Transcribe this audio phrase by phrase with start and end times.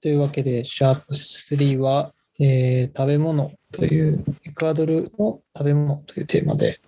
[0.00, 6.80] というわけで、シャープ3は、えー食べ物という、エクアドルの食べ物というテーマで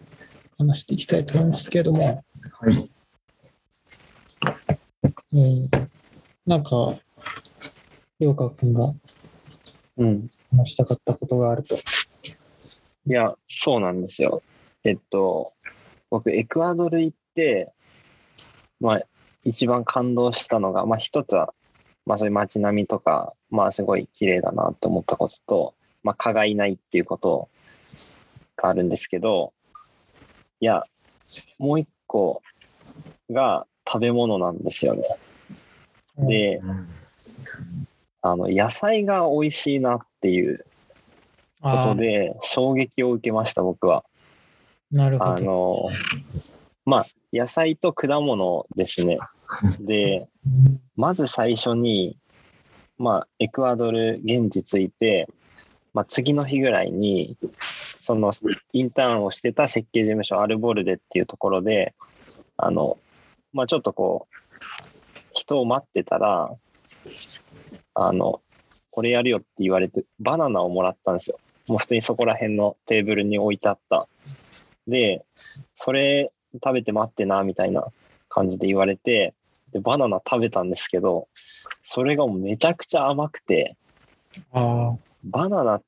[0.59, 2.23] 話していきたいと思いますけれども、
[2.61, 2.91] はい。
[5.33, 5.89] えー
[6.47, 6.71] なんか、
[8.19, 8.93] りょうかくんが
[9.99, 10.29] うん。
[10.51, 11.77] 話したかったことがあると。
[13.07, 14.43] いや、そうなんですよ。
[14.83, 15.53] えっと、
[16.11, 17.73] 僕、エクアドル行って、
[18.81, 19.03] まあ、
[19.45, 21.55] 一番感動したのが、まあ、一つは、
[22.07, 27.49] まあ、そういう街並みとか、まあ、すごい綺麗だなと思ったことと、まあ、蚊がいないっていうこと
[28.57, 29.53] があるんですけど、
[30.61, 30.85] いや、
[31.59, 32.43] もう一個
[33.31, 35.05] が食べ物なんですよね。
[36.19, 36.89] で、うん
[38.23, 40.59] あの、野菜が美味しいなっていう
[41.63, 44.05] こああ、とで、衝撃を受けました、僕は。
[44.93, 45.45] あなるほど。
[45.45, 45.85] の、
[46.85, 49.19] まあ、野菜と果物ですね。
[49.81, 50.29] で、
[50.97, 52.17] まず最初に、
[52.99, 55.29] まあ、エクアドル現地着いて、
[55.95, 57.37] まあ、次の日ぐらいに、
[58.01, 58.33] その
[58.73, 61.95] インターンをしてた設計事務所アルボルデっていうところで、
[62.57, 62.99] あの、
[63.53, 64.35] まあ、ちょっとこう、
[65.33, 66.51] 人を待ってたら、
[67.95, 68.43] あの、
[68.91, 71.39] これやるよって言われて、バナナをもらったんですよ。
[71.69, 74.09] もう普通にそこら辺のテーブルに置いてあった。
[74.87, 75.25] で、
[75.77, 77.87] それ食べて待ってな、みたいな
[78.29, 79.35] 感じで言われて、
[79.73, 81.29] で、バナナ食べたんですけど、
[81.83, 83.77] それがもうめちゃくちゃ甘くて、
[84.53, 85.83] あバナナっ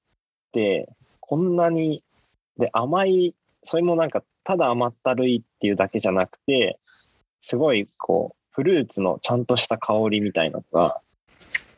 [0.53, 0.89] て
[1.21, 2.03] こんなに、
[2.59, 6.79] で、甘い、それもなんかただ甘ったるいっていうだけじゃなくて、
[7.41, 11.01] すごいこう、フルーツのちゃんとした香りみたいなのが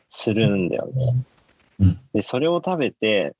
[0.09, 1.15] するんだよね。
[1.79, 1.99] うん。
[2.13, 3.33] で、それを食べて、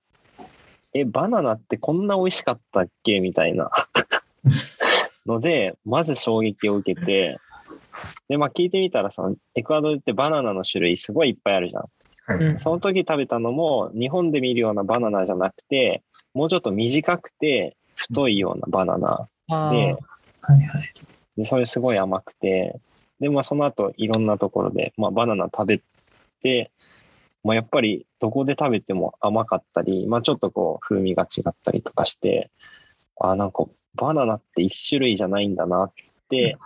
[0.94, 3.20] え、バナナってこんな美味しかったっけ？
[3.20, 3.70] みたいな
[5.26, 7.40] ので、まず衝撃を受けて、
[8.28, 11.84] で、まあ聞いてみたらさ、エクアドルってバナナの種類すごいいっぱいあるじゃん。
[12.28, 12.46] はい。
[12.46, 16.04] うんその時食べたのも日本で見るようなバナナじゃなくて、
[16.34, 19.96] もうちょっと短くて太いようなバナナあ、で、
[20.42, 20.94] はいはい。
[21.38, 22.80] でそれすごい甘くて、
[23.20, 25.82] で、まあその後いろんなところで、まあバナナ食べ
[26.42, 26.72] て、
[27.44, 32.52] まあやっぱりどこで食べても甘かったり、まあちょっとこう風味が違ったりとかして、
[33.20, 33.66] あなんか
[33.96, 35.92] バナナって一種類じゃないんだなっ
[36.30, 36.58] て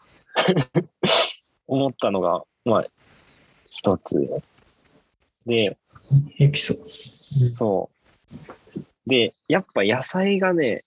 [1.68, 2.86] 思ったのが、まあ
[3.70, 4.42] 一つ。
[5.46, 5.78] で、
[6.40, 6.88] エピソード。
[6.88, 7.90] そ
[8.76, 9.10] う。
[9.10, 10.84] で、やっぱ野菜がね、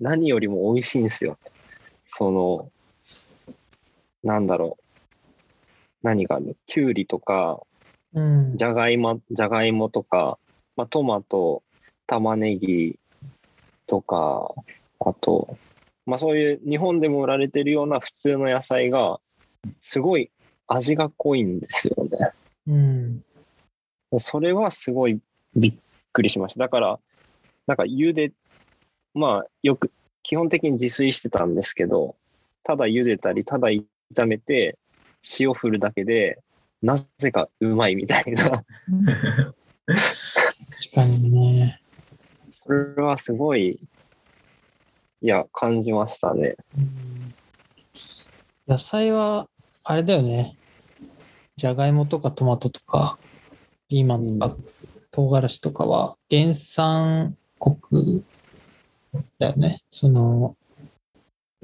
[0.00, 1.38] 何よりも美味しいんですよ。
[2.06, 2.70] その、
[4.22, 4.84] なんだろう。
[6.02, 7.60] 何があるきゅうりとか、
[8.12, 8.56] うん。
[8.56, 10.38] じゃがいも、じゃがいもとか、
[10.76, 11.62] まあ、トマト、
[12.06, 12.98] 玉ねぎ
[13.86, 14.54] とか、
[15.04, 15.56] あと、
[16.06, 19.20] まあそういう日本でも売られてるような普通の野菜が、
[19.80, 20.30] すごい
[20.66, 22.32] 味が濃いんですよね。
[22.66, 23.24] うん。
[24.18, 25.20] それはすごい
[25.54, 25.74] びっ
[26.12, 26.60] くりしました。
[26.60, 26.98] だから、
[27.66, 28.32] なんか茹で、
[29.14, 29.90] まあよく、
[30.22, 32.16] 基本的に自炊してたんですけど、
[32.62, 34.78] ただ茹でたり、ただ炒めて、
[35.38, 36.38] 塩振るだけで、
[36.82, 38.64] なぜかうまいみたいな、確
[40.94, 41.80] かにね。
[42.52, 43.78] それはすごい、
[45.24, 46.54] いや、感じましたね。
[46.76, 47.34] うん
[48.68, 49.48] 野菜は、
[49.82, 50.54] あれだよね。
[51.56, 53.18] じゃがいもとかトマトとか、
[53.88, 54.56] ピーマンとか、
[55.10, 58.22] 唐辛子とかは、原産国
[59.38, 59.80] だよね。
[59.88, 60.56] その、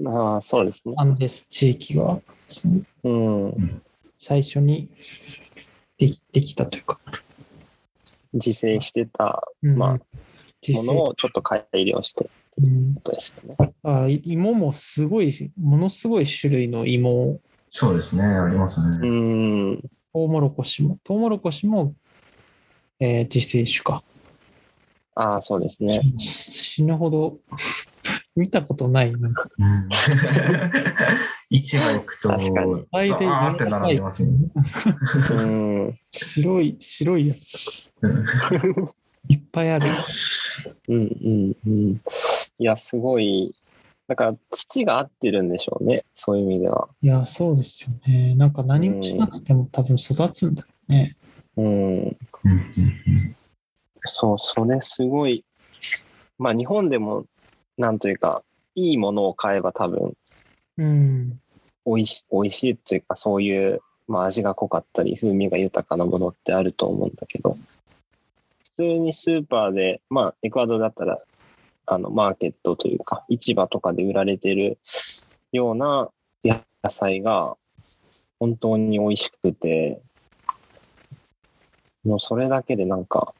[0.06, 0.94] ああ、そうですね。
[0.96, 3.08] アンデス地域が、そのう
[3.58, 3.82] ん。
[4.16, 4.88] 最初に
[5.98, 6.98] できできたというか、
[8.32, 9.98] 自生してたうんまあも
[10.84, 13.74] のをちょっっと改良してうんことですよね。
[13.82, 17.40] あい芋もすごい、ものすごい種類の芋を
[17.70, 19.08] そうですね、ありますうね。
[19.08, 19.80] ん。
[20.12, 21.94] トウモロコシも、トウモロコシも、
[22.98, 24.02] えー自生種か。
[25.14, 26.00] ああ、そうですね。
[26.16, 27.38] 死ぬほど
[28.34, 29.12] 見たことない。
[29.12, 29.88] なんか、うん
[31.52, 34.30] 市場行くと、確かに大体あーって並んでますね。
[35.30, 35.98] うん。
[36.12, 38.26] 白い、白いやつうん
[39.28, 39.86] いっぱいある。
[40.88, 42.00] うんうんうん。
[42.60, 43.54] いや、すごい。
[44.06, 46.04] だから、土が合ってるんでしょうね。
[46.12, 46.90] そういう意味では。
[47.00, 48.34] いや、そうですよね。
[48.34, 51.16] なんか何もしなくても多分育つんだろうね。
[51.56, 52.16] うん。
[54.00, 55.42] そう、それすごい。
[56.38, 57.24] まあ、日本でも、
[57.78, 58.42] なんというか、
[58.74, 60.12] いいものを買えば多分、
[60.76, 61.40] うん。
[61.86, 67.56] 美味し美味しいというか、そういう、まあ、味が濃かったり、風味が豊かなものってあると思うんだけど、
[68.64, 71.18] 普通にスーパーで、まあ、エクアドルだったら、
[71.92, 74.78] あの、マーケットというか、市場とかで売られてる
[75.50, 76.08] ような
[76.44, 77.56] 野菜が、
[78.38, 80.00] 本当に美味しくて、
[82.04, 83.34] もうそれだけでなんか、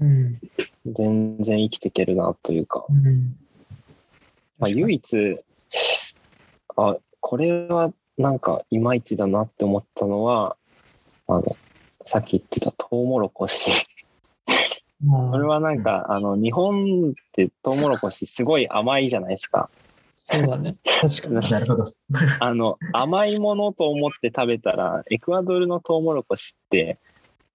[0.00, 0.40] うん。
[0.86, 3.36] 全然生きていけるなというか、うん。
[4.58, 5.38] まあ、唯一、
[6.76, 10.56] あ、これはなんかいまいちだなって思ったのは、
[11.28, 11.56] あの、
[12.06, 13.70] さっき言ってたトウモロコシ。
[15.02, 19.70] まあそれはなんか、あの、日本ってトウモロコシすごい甘いじゃないですか。
[20.12, 20.76] そうだね。
[20.84, 21.50] 確かに。
[21.50, 21.92] なるほど。
[22.40, 26.98] あの、甘いものと思って食べたら、エクアドルのトウモロコシって、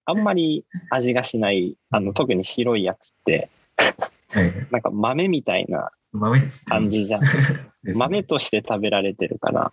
[0.04, 3.48] あんまり味がしない、あの、特に白いやつって、
[4.28, 4.52] はい。
[4.70, 5.90] なんか豆みたいな。
[6.66, 7.22] 感じじゃん。
[7.94, 9.72] 豆として食べられてるから、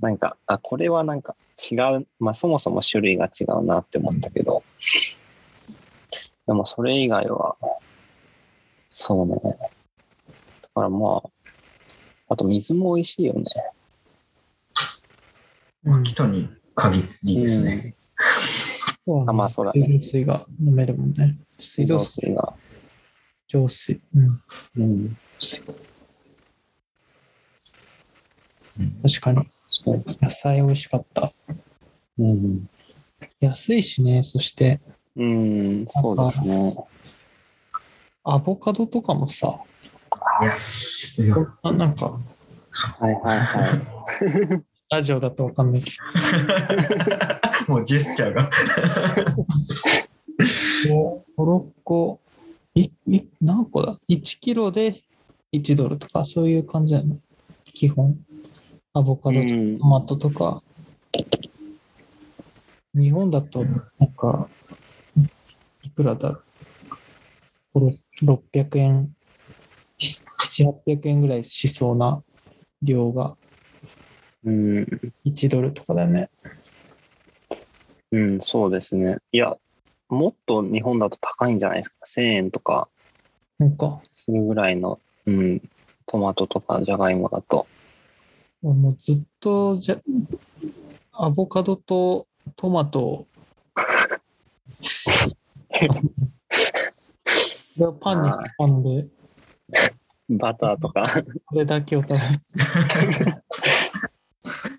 [0.00, 1.36] なんか、あ、これはなんか
[1.70, 4.62] 違う、まあそもそも種類が違うなって思ったけど、
[6.46, 7.56] でもそれ以外は、
[8.88, 9.34] そうね。
[9.44, 11.30] だからまあ、
[12.28, 13.44] あと水も美味しいよね。
[15.84, 16.04] うん。
[16.04, 17.94] 人に限りですね。
[19.04, 21.36] そうあまあそうだね水道水が飲めるもんね。
[21.58, 22.54] 水道水、水が。
[23.48, 24.00] 浄水。
[24.14, 24.42] うん。
[24.76, 25.16] うん。
[29.02, 29.44] 確かに。
[30.20, 31.32] 野菜美味しかった。
[32.18, 32.68] うん。
[33.40, 34.22] 安いしね。
[34.22, 34.80] そして、
[35.16, 36.76] うん、そうですね。
[38.24, 39.52] アボカドとかもさ、
[41.62, 42.06] あなんか、
[43.00, 44.62] はいはいはい。
[44.90, 45.92] ラジオだとわかんないけ
[47.66, 48.50] もうジェスチャーが。
[50.88, 52.20] ど、5、6個、
[52.74, 55.02] い、い、何個だ ?1 キロで
[55.52, 57.18] 1ドルとか、そういう感じなの
[57.64, 58.18] 基本。
[58.94, 60.62] アボカドとうんトマトとか。
[62.94, 64.48] 日本だと、なんか、
[65.84, 66.42] いくらだろう？
[67.72, 69.14] これ600円、
[69.98, 72.22] 7、800円ぐらいしそうな
[72.82, 73.36] 量が
[74.44, 74.86] うん、
[75.24, 76.28] 1ドルとかだね。
[78.10, 79.18] うん、そうですね。
[79.30, 79.56] いや、
[80.08, 82.88] もっと日本だと高いんじゃないですか？1000円とか
[83.58, 85.62] なんか、するぐらいの、うん、
[86.06, 87.68] トマトとかじゃがいもだと。
[88.62, 89.96] もうずっとじゃ、
[91.12, 92.26] アボカドと
[92.56, 93.28] トマト
[97.78, 99.06] れをパンに挟んで、
[100.28, 101.06] バターとか。
[101.46, 102.24] これだけを食べて、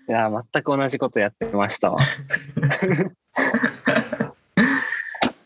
[0.08, 2.00] いや、全く同じことやってましたわ。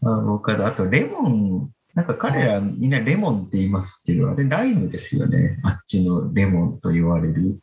[0.03, 5.59] アボカド、あとレモン、なんか彼らみんなレモンって言いますけど、あれライムですよね。
[5.65, 7.59] あっちのレモンと言われる。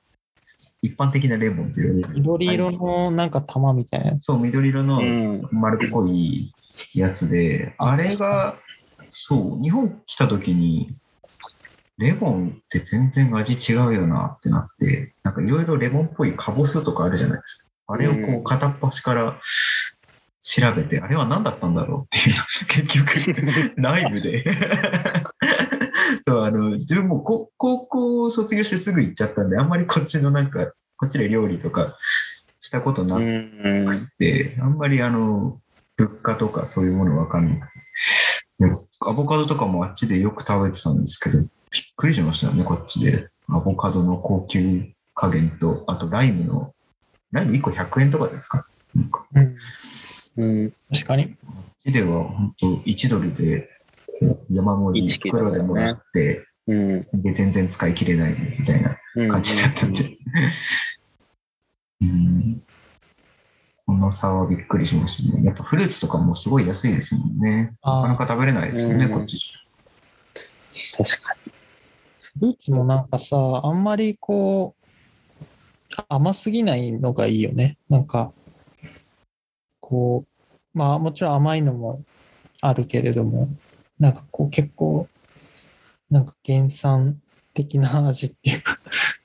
[0.82, 2.10] 一般的なレモンと言われる。
[2.14, 4.18] 緑色のなんか玉みたいな。
[4.18, 5.48] そう、緑色のうん。
[5.52, 6.54] 丸っこい
[6.94, 8.60] やつで、ああれが、
[9.10, 10.98] そう、日本来た時に、
[11.98, 17.94] レモンって全然味違うよなってなって、なんかいろいろレモンっぽいカボスとかあるじゃないですか。
[17.94, 19.39] あれをこううん片っ端から
[20.42, 22.36] 調べて、あれは何だったんだろうっていう、
[22.68, 24.45] 結局、ライブで。
[26.27, 31.98] そう、あの、自分もこ高校を卒業してすぐ行っちゃったんで、あんまりこっちのなんか、こっちで料理とか
[32.60, 34.10] したことなうくん。
[34.19, 35.60] で、あんまりあの、
[35.98, 37.74] 物価とかそういうものわかんなくて。
[38.58, 38.72] で
[39.02, 41.50] アボカドとかもあっちでよく食べてたんですけど、びっ
[41.96, 43.30] くりしましたよね、こっちで。
[43.50, 46.74] アボカドの高級加減と、あとライムの、
[47.32, 48.68] ライム1個100円とかですか？
[48.96, 50.74] なんか、こうん、うん。
[50.92, 51.24] 確かに。
[51.25, 51.28] っ
[51.86, 53.70] ちでは本当1ドルで
[54.50, 57.08] 山盛り1キロだよね袋でもらって、うん。
[57.22, 60.18] で、全然使い切れないみたいなうん感じだったんで。
[62.02, 62.64] うん。
[63.86, 65.44] この差はびっくりしましたね。
[65.44, 67.74] やっぱフルーツとかもすごい安いですもんね。
[67.84, 71.36] なかなあか食べれないですよね、うんこっちじ確か
[72.39, 74.86] フルーツもなんかさ、あんまりこう、
[76.10, 77.77] 甘すぎないのがいいよね。
[77.88, 78.34] なんか、
[79.80, 82.01] こう、まあもちろん甘いのも
[82.62, 83.48] あるけれども、
[84.00, 85.08] なんかこう結構、
[86.10, 87.22] なんか原産
[87.54, 88.80] 的な味っていうか、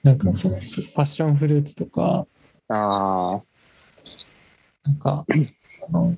[0.04, 0.54] なんかその
[0.94, 2.26] パッションフルーツとか、
[2.68, 2.76] に。
[2.76, 3.49] ああ。
[4.90, 5.24] なんか、
[5.88, 6.16] あの、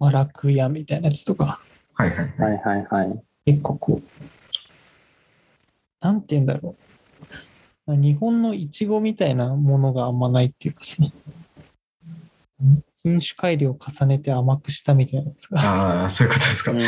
[0.00, 2.34] マラクヤみたいなやつとか、ゃはいはい。
[2.36, 3.22] はいはいはい。
[3.44, 4.24] 結構こう、
[6.00, 6.74] なんて言うんだろ
[7.86, 7.94] う。
[7.94, 10.96] 日本のイチゴみたいなものがあんまないっていうかさ、
[12.96, 15.60] 品種改良を重ねて甘くしたみたいなやつが。
[15.60, 16.72] ああ、そういうことですか。
[16.72, 16.82] うん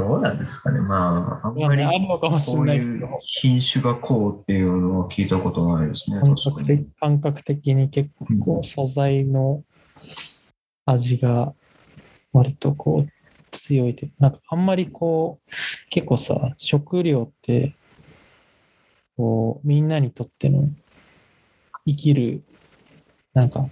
[0.00, 0.80] どうなんですかね。
[0.80, 6.20] まあ、あんまりあるのかもしこういうれないけど、品種がこうっていうのは聞いたことないですね。
[6.20, 9.62] 感覚的感覚的に結構素材の
[10.86, 11.52] 味が
[12.32, 13.10] 割とこう
[13.50, 15.50] 強いというなんかあんまりこう
[15.90, 17.74] 結構さ食料って
[19.16, 20.68] こうみんなにとっての
[21.86, 22.42] 生きる
[23.34, 23.68] なんか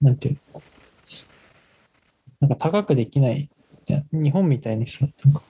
[0.00, 0.62] なんていうの
[2.40, 3.48] なんか高くできない。
[3.88, 5.42] いや日本みたいにさ、なんか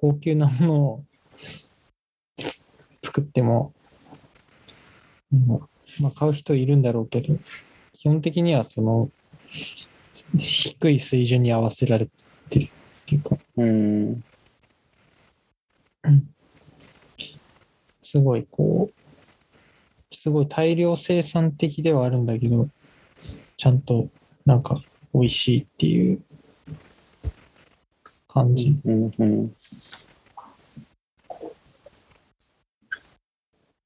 [0.00, 1.04] 高級なものを
[2.34, 2.60] つ
[3.02, 3.72] 作っても、
[5.32, 5.46] うん
[6.00, 7.38] まあ、買う人いるんだろうけど、
[7.92, 9.10] 基本的にはその
[10.36, 12.06] 低い水準に合わせられ
[12.48, 12.68] てるっ
[13.06, 14.24] ていうか、うん。
[18.02, 22.68] すごいこう、すごい大量生産的ではあるんだけど、
[23.56, 24.08] ちゃんと
[24.44, 24.82] なんか
[25.14, 26.22] 美味しいっていう
[28.36, 28.78] 感じ。
[28.84, 29.10] うん。
[29.18, 29.56] うん。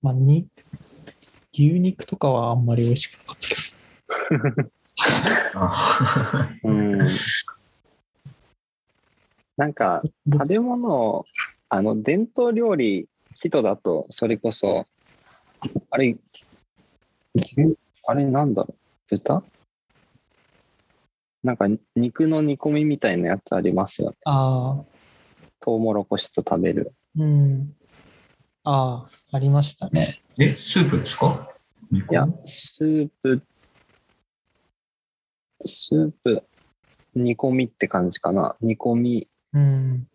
[0.02, 0.49] まあ、に、
[1.52, 3.54] 牛肉とかはあんまり美味しくなかったけ
[5.54, 6.99] あ うん。
[9.57, 10.38] なんか、ど。
[10.40, 11.25] 食べ物、
[11.69, 14.85] あの、伝統料理、人だと、それこそ、
[15.90, 16.16] あれ、
[17.37, 17.54] 牛
[18.04, 18.75] あれなんだろう？
[19.11, 19.45] 豚？
[21.42, 21.66] なんか、
[21.97, 24.16] 肉の煮込みみたいなやつありますよね。
[24.25, 24.85] ああ、
[25.61, 26.94] トウモロコシと食べる。
[27.16, 27.75] うん。
[28.64, 30.06] ああ、ありましたね。
[30.38, 31.50] え、スープですか？
[31.90, 33.42] いや、スープ、
[35.64, 36.44] スープ、
[37.14, 38.56] 煮込みって感じかな。
[38.61, 40.06] 煮込み、うん。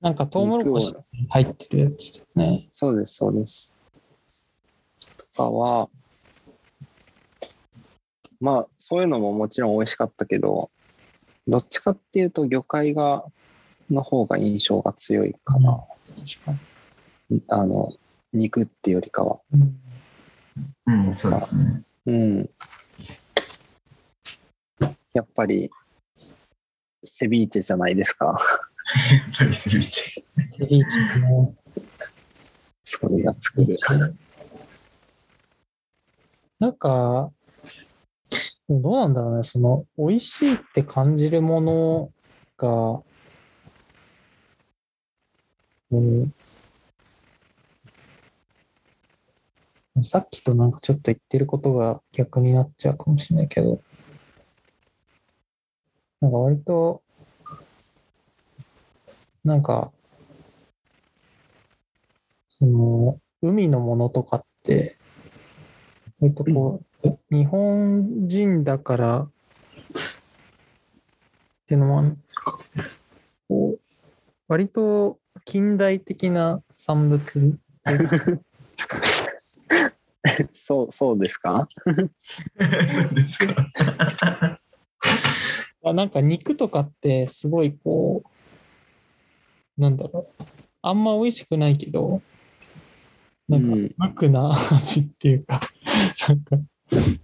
[0.00, 0.94] なんかトウモロコシ
[1.28, 2.68] 入ってるやつだよね。
[2.72, 3.74] そうです、そうです。
[5.18, 5.90] とかは、
[8.40, 10.70] まあ、そういうのももちろん美味しかったけど、
[11.46, 13.24] どっちかっていうと魚介が、
[13.90, 15.84] の方が印象が強いかな。
[16.16, 16.52] 確か
[17.30, 17.42] に。
[17.48, 17.92] あの、
[18.32, 19.40] 肉っていうよりかは。
[19.52, 19.80] うん。
[20.86, 21.82] うん、そうですね。
[22.06, 22.50] うん。
[25.12, 25.70] やっぱり、
[27.04, 28.26] セビーチェじゃないですか。
[28.26, 28.36] やっ
[29.38, 30.44] ぱりセビーチェ。
[30.44, 31.54] セビーチェも
[32.84, 33.76] それが作る。
[36.58, 37.32] なんか、
[38.68, 42.12] どうなんだろうね、その、美味しいって感じるもの
[42.56, 43.02] が、
[45.90, 46.34] うん、
[50.02, 53.80] さっきとなんかちょっと言ってることが逆になっちゃうかもしれないけど、
[56.20, 57.02] なんか割と、
[59.44, 59.92] なんか、
[62.48, 64.96] その、海のものとかって、
[66.18, 66.93] 割とこう、
[67.30, 69.30] 日本人だからっ
[71.66, 72.16] ていうの？
[73.48, 73.76] も
[74.48, 77.58] 割と近代的な産物？
[80.54, 81.68] そう、そうですか？
[85.82, 88.22] なんか肉とかってすごいこ
[89.76, 90.42] うなんだろう？
[90.80, 92.22] あんま美味しくないけど
[93.48, 93.94] なんかうん。
[93.98, 95.60] 無垢な味っていうか
[96.28, 96.56] なんか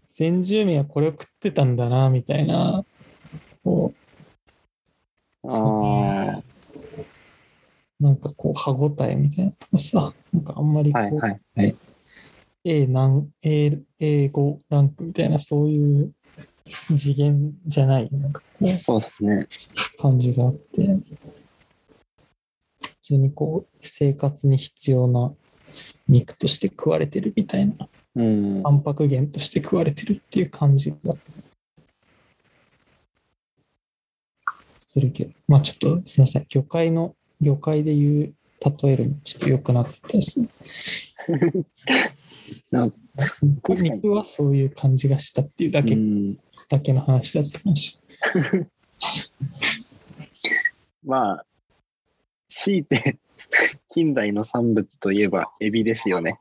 [0.07, 2.85] 先住民はこれを食ってたんだなみたいな
[3.65, 3.93] こ
[5.43, 6.43] うああ、
[7.99, 11.77] なんかこう歯ごたえみたいなとかさなんかあんまりこう、はいはいはい。
[12.65, 16.13] A 何 A A5 ランクみたいなそういう
[16.97, 19.47] 次元じゃないなんかこうそうですね。
[19.99, 20.87] 感じがあって、
[22.81, 25.33] 普通にこう、生活に必要な
[26.09, 28.63] 肉として食われてるみたいな、うん。
[28.63, 31.15] タンパク源として食われてるっていう感じが
[34.79, 38.35] するけど、まあちょっとすみません、魚介の、魚介で言う、
[38.83, 40.49] 例えるのちょっと良くなかったですね。
[43.43, 46.39] 肉肉はそういう感じがしたっていうだけ、うん
[46.71, 47.99] だけの話だったかもし
[51.03, 51.45] まあ、
[52.49, 53.19] 強いて
[53.93, 56.41] 近代の産物といえばエビですよね。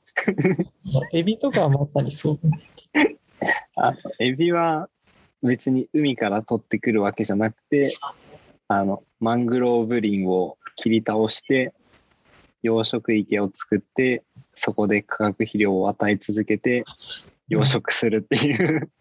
[1.13, 2.39] エビとかはまさにそう。
[3.75, 4.89] あエビは
[5.41, 7.96] 別に海から取ってくるわけじゃなくて、
[8.68, 11.74] あの、マングローブ林を切り倒して、
[12.62, 16.84] 養殖池を作って、そこで化学肥料を与え続けて、
[17.48, 18.91] 養殖するっていう、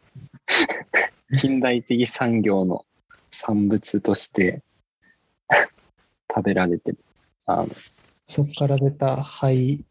[1.41, 2.87] 近代的産業の
[3.31, 4.63] 産物として
[6.33, 6.99] 食べられてる。
[7.47, 7.69] あの
[8.31, 9.83] そこから出た灰、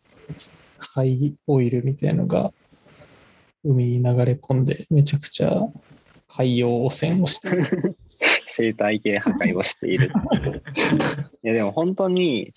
[0.78, 2.54] 灰オイルみたいのが
[3.64, 5.52] 海に流れ込んで、めちゃくちゃ
[6.28, 7.98] 海洋汚染をしてる。
[8.48, 10.12] 生態系破壊をしている。
[11.44, 12.54] いやでも本当に、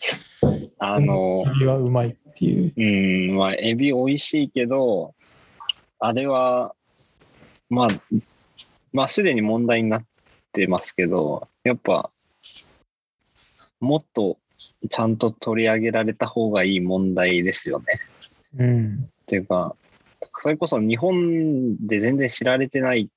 [0.78, 2.72] あの、エビはうまいっていう。
[2.76, 5.14] うん、まあ、エビ美味しいけど、
[5.98, 6.74] あれは、
[7.70, 7.88] まあ、
[8.92, 10.04] まあ、すでに問題になっ
[10.52, 12.10] てますけど、やっぱ、
[13.80, 14.36] もっと
[14.88, 18.00] ちゃんと取り上げられた方がいい問題ですよね。
[18.56, 18.94] うん。
[18.94, 19.76] っていうか、
[20.42, 23.10] それこそ日本で全然知られてない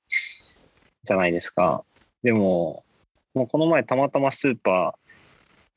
[1.04, 1.84] じゃないですか。
[2.22, 2.84] でも、
[3.34, 5.12] もうこの前たまたまスーパー、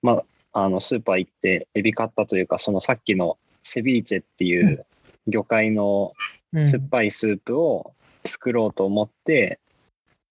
[0.01, 4.86] まあ、あのスーパー行ってエビ買ったというか、そのさっきのセビーチェっていう
[5.27, 6.13] 魚介の
[6.53, 7.94] うん酸っぱいスープを
[8.25, 9.60] 作ろうと思って、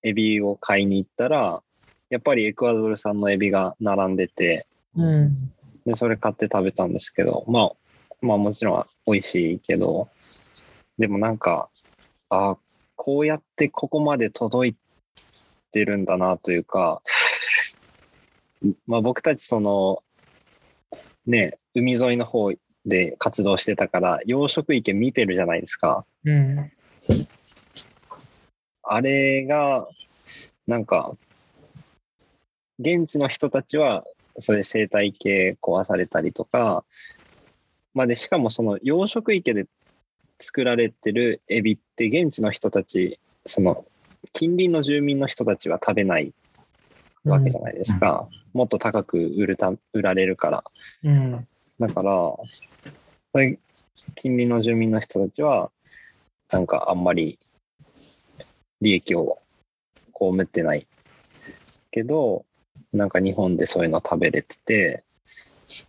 [0.03, 1.63] エビを買いに行ったら、
[2.11, 5.53] やっぱりエクアドル産のエビが並んでて、うん。
[5.85, 7.73] で、それ買って食べたんですけど、まあ、
[8.21, 10.09] まあもちろん美味しいけど、
[10.99, 11.69] でもなんか、
[12.29, 12.59] ああ、
[12.97, 14.77] こうやってここまで届い
[15.71, 17.03] てるんだなというか、
[18.87, 20.03] まあ僕たちその、
[21.27, 22.53] ね、海沿いの方
[22.87, 26.05] で活動してたから、養殖池見てるじゃないですか。
[26.25, 26.73] うん。
[28.83, 29.87] あれが、
[30.67, 31.17] なんか、
[32.79, 34.05] 現地の人たちは、
[34.39, 36.85] それ生態系壊されたりとか、
[37.95, 39.67] まあで、しかもその養殖池で
[40.39, 43.85] 作られてるエビって現地の人たち、その
[44.33, 46.35] 近隣の住民の人たちは食べない
[47.25, 48.29] わけじゃないですか。
[48.53, 50.65] もっと高く売るた売られるから。
[51.05, 51.49] うん。
[51.79, 52.13] だから、
[53.33, 53.59] それ
[54.15, 55.71] 近隣の住民の人たちは、
[56.51, 57.39] なんかあんまり
[58.81, 59.39] 利益を
[59.95, 60.87] 被ってない
[61.91, 62.45] けど、
[62.93, 65.05] なんか日本でそういうの食べれてて、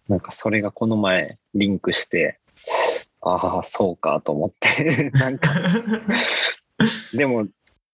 [0.08, 2.40] なんかそれがこの前リンクして、
[3.22, 5.50] ああ、そうかと思って、 なんか、
[7.14, 7.48] でも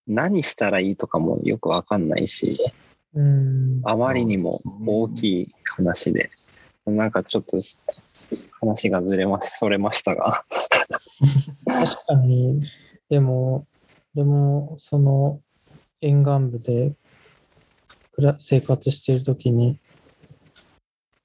[0.08, 2.60] 何したらいいとかもよくわかんないし、
[3.14, 3.82] うん。
[3.84, 6.30] あまりにも大きい話で、
[6.86, 7.58] なんかちょっと
[8.60, 10.44] 話がずれまし、それましたが。
[11.66, 12.62] 確かに、
[13.10, 13.66] でも、
[14.16, 15.40] でも、その
[16.02, 16.94] 沿岸部で
[18.38, 19.80] 生活しているときに、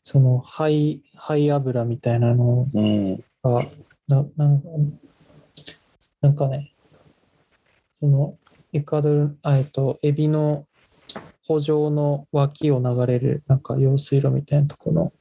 [0.03, 3.17] その灰、灰油みたいなのうん。
[3.43, 3.65] が、
[4.09, 4.69] ななんか
[6.21, 6.73] なんかね、
[7.93, 8.37] その
[8.73, 10.67] エクアドル、あえっと、エビの
[11.47, 15.13] 補助の脇を流れる、なんか用水路みたいなところの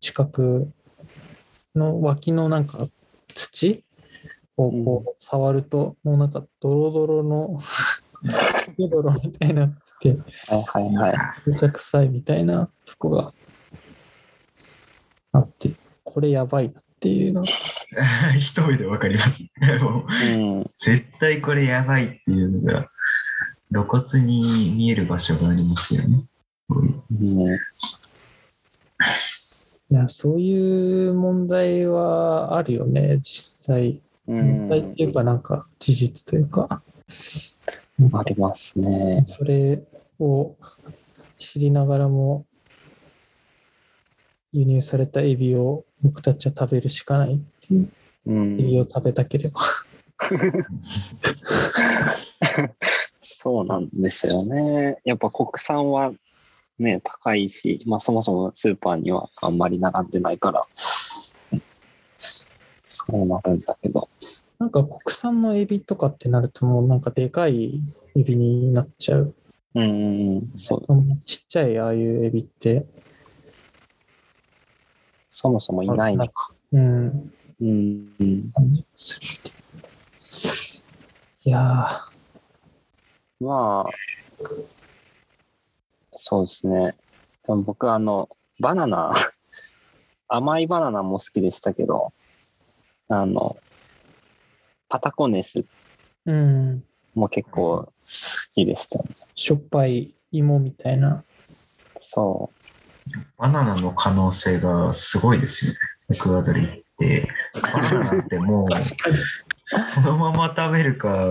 [0.00, 0.72] 近く
[1.74, 2.86] の脇のなんか
[3.34, 3.84] 土
[4.56, 7.60] をこう触ると、もうなんかドロドロの
[8.90, 9.74] ドロみたいにな
[10.10, 11.50] はいはいはい。
[11.50, 13.32] めちゃ臭いみたいなとこが
[15.32, 15.70] あって、
[16.04, 17.44] これやばいなっていうの。
[18.38, 19.42] 一目でわかります。
[19.84, 20.70] もううん。
[20.76, 22.90] 絶対これやばいっていうのが
[23.70, 26.24] 露骨に見える場所がありますよね。
[26.68, 27.58] こうん
[29.88, 34.00] いや、そういう問題はあるよね、実際。
[34.26, 36.82] うん問題っていうか、なんか事実というか、
[38.12, 39.22] ありますね。
[39.26, 39.80] それ
[40.18, 40.56] を
[41.38, 42.46] 知りながらも、
[44.52, 47.90] 輸入されたエビを僕たちは食べるしかないっていう、
[48.26, 49.60] うんエビを食べたければ。
[53.20, 54.98] そうなんですよね。
[55.04, 56.12] やっぱ国産は
[56.78, 60.66] ね、高いし、まあそもそもスーパーにはあんまり並んでないから、
[62.84, 64.08] そうなるんだけど。
[64.58, 67.80] なんか国産のエビとかってなるともうなんかでかい
[68.16, 69.34] エビになっちゃう。
[69.76, 70.86] うんそう。
[71.24, 72.86] ちっちゃいああいうエビって。
[75.28, 76.50] そもそもいないのか。
[76.72, 77.32] うん。
[77.60, 78.10] うん
[81.44, 81.88] いや
[83.38, 83.90] まあ、
[86.12, 86.96] そうですね。
[87.46, 89.12] でも僕あの、バナナ、
[90.28, 92.14] 甘いバナナも好きでしたけど、
[93.08, 93.58] あの、
[94.88, 95.66] パタコネスー、
[96.24, 96.84] うん。
[97.14, 97.92] も結構好
[98.54, 99.04] きでしたね。
[99.34, 101.24] しょっぱい芋みたいな。
[102.00, 102.50] そ
[103.38, 105.78] バナナの可能性がすごいですよね。
[106.12, 107.28] エクアドル行って。
[107.62, 108.68] バナナってもう、
[109.68, 111.26] そのまま食べるか、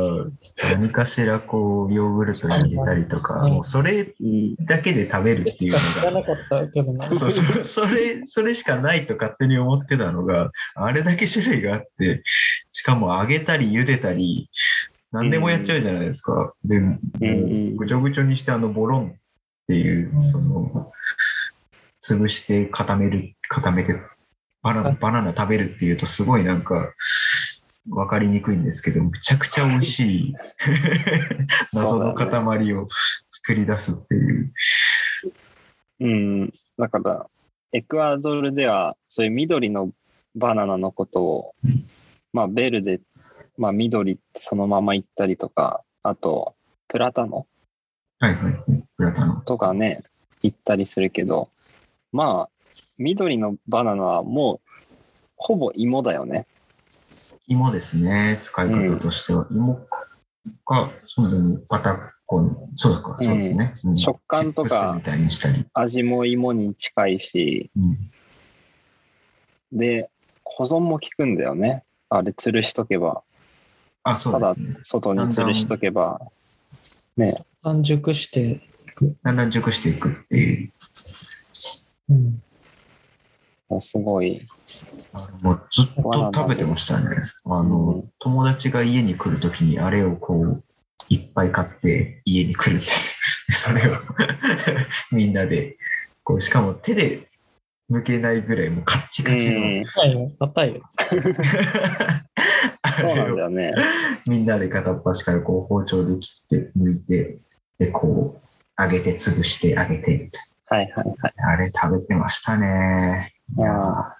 [0.74, 4.16] 何かしらこう、ヨーグルトに入れたりとか、うんもうそれう。
[4.20, 4.56] うん。
[4.66, 7.08] だけで食べるっていうしか知らのなかったけどな。
[7.08, 12.24] が、そうそうそれ、それしかないと勝手に思ってたのが、あれだけ種類があって、
[12.72, 14.50] しかも揚げたり茹でたり、
[15.16, 16.54] 何でもやっちゃうじゃないですか。
[16.66, 16.82] で、
[17.78, 19.14] ぐちょぐちょにしてあのボロンっ
[19.68, 20.92] ていうう、んその、
[22.02, 23.96] 潰して固める、固めて、
[24.62, 26.94] バナナ、バナナ食べるっていうとすごいなんか、
[27.90, 30.36] わかりにくいんですけど、めちゃくちゃ美味しい
[31.72, 32.90] 謎の塊を
[33.30, 34.54] 作り出すっていう。
[36.02, 36.54] うん。
[36.78, 37.30] だから、
[37.72, 39.92] エクアドルでは、そういう緑の
[40.36, 41.56] バナナのことを、
[42.34, 43.00] まあ、ベルで、
[43.58, 46.56] まあ、緑ってそのまま言ったりとか、あと、
[46.88, 47.48] プラタノ
[48.20, 48.54] はいはい。
[48.98, 49.42] プラタノ。
[49.42, 50.04] とかね、
[50.42, 51.50] 言ったりするけど、
[52.12, 54.94] まあ、緑のバナナはもう、
[55.38, 56.46] ほぼ芋だよね。
[57.48, 59.48] 芋ですね、使い方としては。
[59.52, 59.80] 芋
[60.66, 63.74] か、そうだね、パタコン、そうか、そうですね。
[63.84, 65.00] うん食感とか。
[65.74, 68.12] 味も芋に近いし、うん
[69.72, 70.10] で、
[70.44, 71.84] 保存も効くんだよね。
[72.10, 73.24] あれ、吊るしとけば、
[74.06, 74.78] あ、そうですね。
[74.84, 76.22] 外に吊るしとけば、
[77.18, 79.18] ね、完熟していく。
[79.24, 80.72] だんだん熟していくっていう。
[82.10, 82.42] うん。
[83.68, 84.46] もうすごい、
[85.42, 87.18] もうずっと食べてましたね。
[87.46, 90.64] あの、うん友達が家に来るときにあれをこう、
[91.10, 93.16] いっぱい買って家に来るんです
[93.50, 93.74] よ。
[93.74, 93.94] それを
[95.12, 95.78] みんなで、
[96.24, 97.30] こう、しかも手で
[97.92, 100.82] 剥けないぐらいもうカッチカチの、うん硬いよ、硬いよ。
[102.04, 102.24] あ
[102.96, 103.74] そうなんだよね。
[104.26, 107.40] みんなで片っ端からこう包丁で切って剥いて、
[107.78, 111.34] で、こう、揚げて潰して揚げてみたいはいはいはい。
[111.38, 111.50] な。
[111.50, 113.34] あれ食べてましたね。
[113.58, 114.16] いやー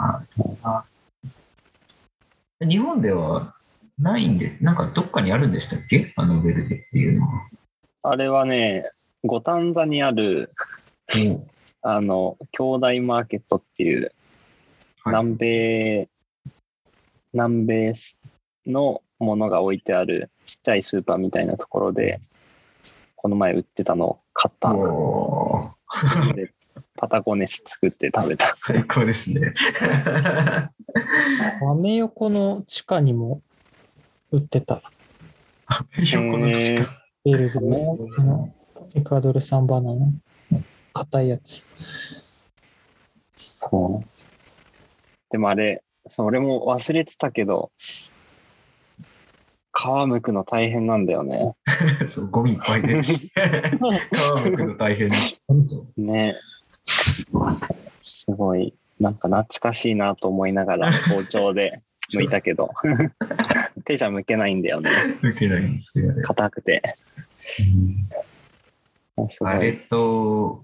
[0.00, 0.22] あ
[0.62, 0.84] あ
[2.60, 3.54] 日本では
[3.98, 6.12] ないんで、なんかどっかにあるんでしたっけ？
[6.16, 7.48] あのベルデっていうのは。
[8.02, 8.90] あれはね、
[9.24, 10.52] 五反田にある、
[11.82, 14.12] あの、兄弟マーケットっていう、はい
[15.08, 16.08] 南米、
[17.32, 17.94] 南米
[18.66, 22.20] のものが置いてあるちっちゃいスーパーみたいなところで、
[23.16, 24.74] この前売ってたのを買った。
[26.34, 26.52] で
[26.96, 28.54] パタゴネス作って食べた。
[28.56, 29.54] 最高ですね。
[31.70, 33.40] アメ横の地下にも
[34.30, 34.82] 売ってた。
[36.12, 36.90] 横のへー近く
[37.24, 37.50] ベル
[38.94, 40.12] エクアドル産バナナの
[40.92, 41.64] 硬いやつ。
[43.34, 44.17] そう。
[45.30, 45.82] でもあれ、
[46.16, 47.70] 俺も忘れてたけど、
[49.72, 51.54] 皮むくの大変なんだよね。
[52.08, 53.30] そうゴミいっぱい出るし。
[53.30, 55.10] 皮むくの大変。
[55.96, 56.34] ね。
[58.02, 62.70] すごい、なんか懐かしいなと思いながら包丁で剥いたけど、
[63.84, 64.90] 手じゃ剥けないんだよね。
[65.22, 66.22] 受けないんですよね。
[66.22, 66.96] 硬くて。
[69.30, 69.76] すごあれい。
[69.76, 70.62] と、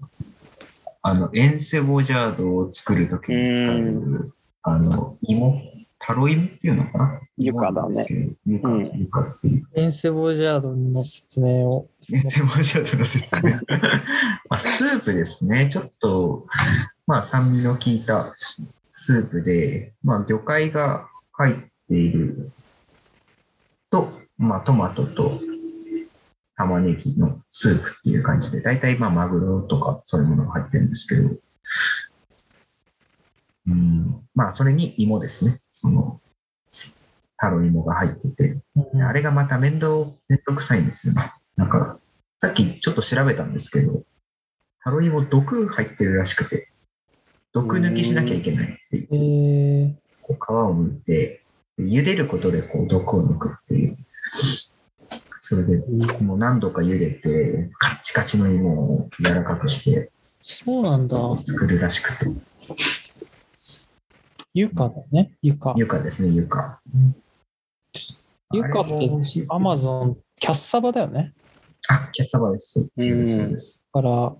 [1.01, 4.33] あの、エンセボジャードを作るときに使える、
[4.67, 5.61] あの、芋、
[5.99, 7.21] タロイモっていうのかな？
[7.37, 8.05] ユカだね。
[8.45, 9.67] ユカ、うんユカっていう。
[9.75, 11.87] エンセボジャードの説明を。
[12.11, 13.51] エンセボジャードの説明。
[14.49, 15.69] まあ、スープですね。
[15.71, 16.47] ちょっと、
[17.05, 18.33] まあ、酸味の効いた
[18.91, 21.55] スープで、まあ、魚介が入っ
[21.87, 22.51] ている
[23.91, 25.39] と、まあ、トマトと
[26.55, 31.29] 玉ねぎのスープっていう感じで、大体まあマグロとかそういうものが入ってるんですけど、
[33.67, 35.59] うん、まあそれに芋ですね。
[35.71, 36.21] その、
[37.37, 41.31] タロイモが入ってて、うんあれがまた面倒、面倒くさいんですよね。
[41.57, 41.99] なんか、
[42.39, 44.03] さっきちょっと調べたんですけど、
[44.83, 46.69] タロイモ毒入ってるらしくて、
[47.53, 51.43] 毒抜きしなきゃいけないっていうえー、こう皮を剥いて、
[51.79, 53.97] 茹でることでこう毒を抜くっていう。
[55.37, 55.77] それで、
[56.21, 60.11] もう何度か茹でて、カッチカチの芋を柔らかくして
[60.47, 61.17] そうなんだ。
[61.37, 62.25] 作るらしくて、
[64.55, 65.33] ユカだね。
[65.41, 65.73] ユカ。
[65.75, 66.79] ユカですね、ユカ。
[68.53, 69.11] ユカって
[69.49, 71.33] アマゾン、キャッサバだよね。
[71.89, 72.71] あ、キャッサバです。
[72.71, 73.83] そうです、そうです。
[73.93, 74.33] だから、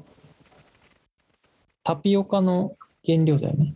[1.83, 3.75] タピオカの原料だよね。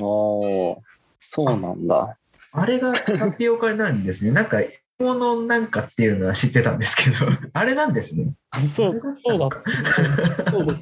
[0.00, 0.76] おー
[1.20, 2.16] そうなんだ。
[2.52, 4.30] あれがタピオカになるんですね。
[4.32, 4.62] なんか、
[4.98, 7.16] 芋のなんかっていうのは知ってたんですけど、
[7.52, 8.32] あれなんですね。
[8.64, 10.50] そう、あれそうだったのか。
[10.50, 10.80] そうだ。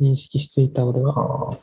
[0.00, 1.56] 認識していた俺は。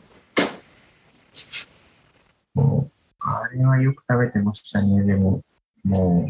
[2.55, 5.03] はあもう、あれはよく食べてましたね。
[5.03, 5.41] でも、
[5.83, 6.27] も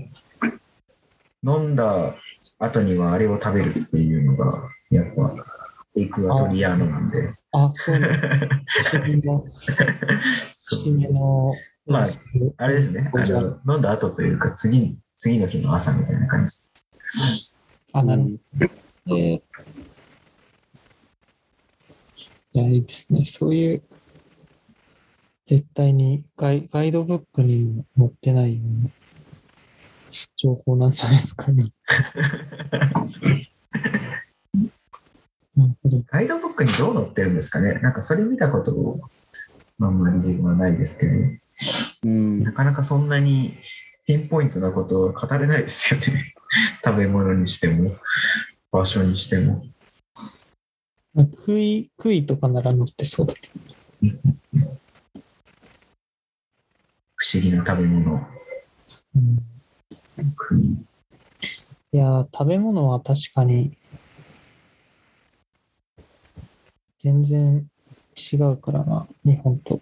[1.44, 2.16] う、飲んだ
[2.60, 5.36] 後にはあれを食べるっていうのが、やっぱ、
[5.96, 7.34] エクアトリアーノなんで。
[7.52, 8.08] あ、そうだ。
[8.92, 9.46] 締めの、
[10.60, 11.54] 締めの、
[11.86, 12.06] まあ
[12.58, 13.12] あれですね。
[13.14, 16.54] あの飲んだ後というか、次、次の日の朝みたいな感じ。
[17.92, 18.30] あ、なるほ
[19.10, 19.18] ど。
[19.18, 19.42] えー
[22.56, 23.26] いや、いいですね。
[23.26, 23.84] そういう、
[25.46, 28.90] 絶対にガイガイドブックにも載ってないような
[30.38, 31.66] 情報なんじゃないですかね。
[35.56, 36.02] なるほど。
[36.08, 37.74] ガイドブックにどう載ってるんですかね。
[37.76, 39.02] なんかそれ見たことを、
[39.82, 41.14] あんまり自分はないですけど、
[42.04, 42.44] うん。
[42.44, 43.58] なかなかそんなに
[44.06, 46.34] ピンポイントなことを語れないですよね。
[46.84, 47.96] 食べ物にしても、
[48.72, 49.66] 場所にしても。
[51.14, 53.50] まあクイ、クイとかなら載ってそうだけ
[54.02, 54.33] ど。
[57.34, 58.22] 不思議な食べ物。
[59.16, 59.40] うん
[61.92, 63.72] いやー、食べ物は確かに、
[67.00, 67.68] 全然
[68.16, 69.80] 違違うからな、日本と。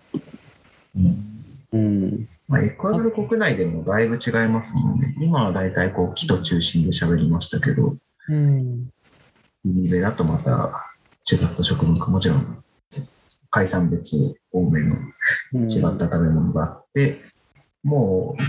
[1.74, 2.30] うん。
[2.48, 5.14] まあ、エクアドル国内でもだいぶ違いますもんね。
[5.20, 7.98] 今は大体こう、木と中心で喋りましたけど、
[8.30, 8.90] うん。
[9.66, 10.88] 海辺だとまた
[11.30, 12.64] 違った食文化、もちろん
[13.52, 14.02] 海産物
[14.54, 14.96] 多めの
[15.68, 17.31] 違った食べ物があって、
[17.84, 18.42] もう、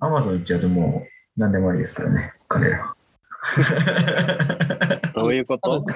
[0.00, 1.04] アマゾン行っちゃうとも
[1.36, 2.94] う何でもありですからね、彼ら。
[5.14, 5.84] どういうこと？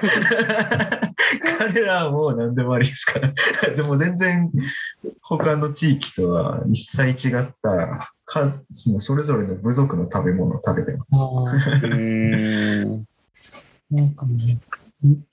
[1.59, 3.31] 彼らはもう何でもありですから。
[3.75, 4.51] でも全然
[5.21, 11.11] 他の地域とは一切違ったかそのそれぞれの部族の食べ物を食べてます。
[13.91, 14.59] なんかね、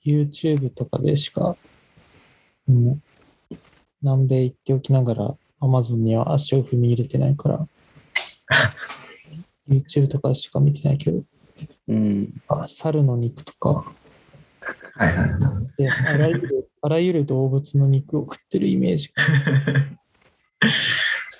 [0.05, 1.55] YouTube とかでしか、
[2.67, 3.01] うん、
[4.01, 7.67] 南米行っておきながら、Amazon には足を踏み入れてないから、
[9.69, 11.21] YouTube とかでしか見てないけど、
[11.87, 12.41] うん。
[12.47, 13.93] あ猿の肉とか、
[14.93, 15.29] はいはい。
[15.77, 19.11] であらゆる、あらゆる動物の肉を食ってるイメージ。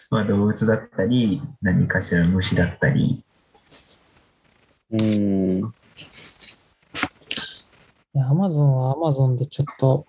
[0.10, 3.24] まあ動物だったり、何かしらの虫だったり、
[4.92, 5.60] うん。
[5.60, 5.64] い
[8.14, 10.08] や、Amazon は Amazon でちょっと、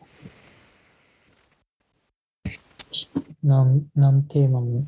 [3.42, 4.86] なん、なんテーマも、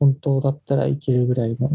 [0.00, 1.70] 本当だったらいけるぐらいの、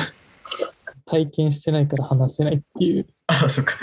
[1.06, 3.78] 体験してないから話せないっていう、あ、そっか。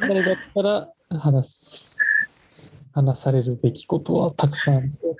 [0.00, 1.48] 本来だったら話
[2.48, 5.14] す、話されるべきことはたくさんあるんですけど、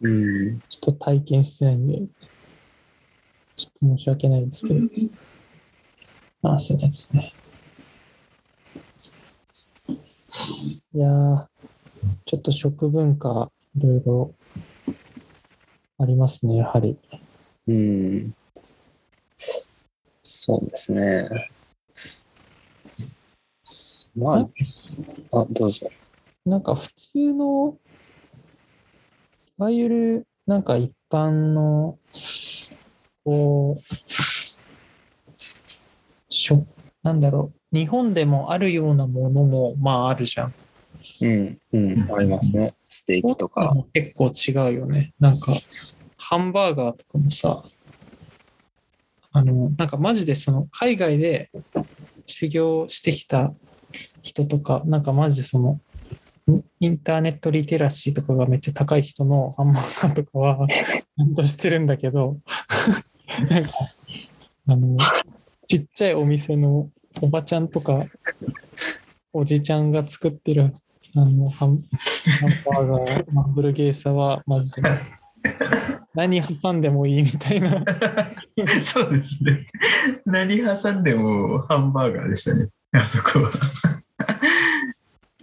[0.00, 0.60] うん。
[0.68, 1.98] ちょっと体験してないんで、
[3.56, 4.80] ちょっと申し訳ないですけど、
[6.42, 7.32] 話せないですね。
[10.94, 11.46] いやー、
[12.24, 14.34] ちょっと食文化、いろいろ
[15.98, 16.98] ありますね、やはり。
[17.68, 18.34] うん。
[20.22, 21.28] そうですね。
[24.16, 24.48] まあ、
[25.38, 25.90] あ、どうぞ。
[26.46, 27.76] なんか普通の、
[29.58, 31.98] いわゆるなんか一般の、
[33.24, 33.82] こう、
[36.28, 36.66] しょ、
[37.02, 40.54] なんだろう、日本でもあるようなものも、まああるじゃん。
[41.22, 41.58] うん。
[41.72, 42.08] うん。
[42.14, 42.74] ありますね。
[42.88, 43.72] ステーキとか。
[43.94, 45.14] 結構違うよね。
[45.18, 45.52] なんか、
[46.18, 47.62] ハンバーガーとかもさ、
[49.32, 51.50] あの、なんかマジでその、海外で
[52.26, 53.54] 修行してきた
[54.22, 55.80] 人とか、なんかマジでその、
[56.48, 62.36] イインターネットリテラシーとかがめっちゃ高い人のハンバーガーとかは、ちゃんとしてるんだけど、
[63.48, 63.70] なんか、
[64.66, 64.98] あの、
[65.66, 68.04] ちっちゃいお店のおばちゃんとか、
[69.32, 70.74] おじちゃんが作ってる、
[71.14, 71.84] あの、ハン
[72.64, 74.82] バーガー、ハンブルゲーサは、マジで、
[76.14, 77.84] 何挟んでもいいみたいな。
[78.84, 79.66] そうですね。
[80.24, 82.68] 何挟んでもハンバーガーでしたね。
[82.92, 83.50] あそこは。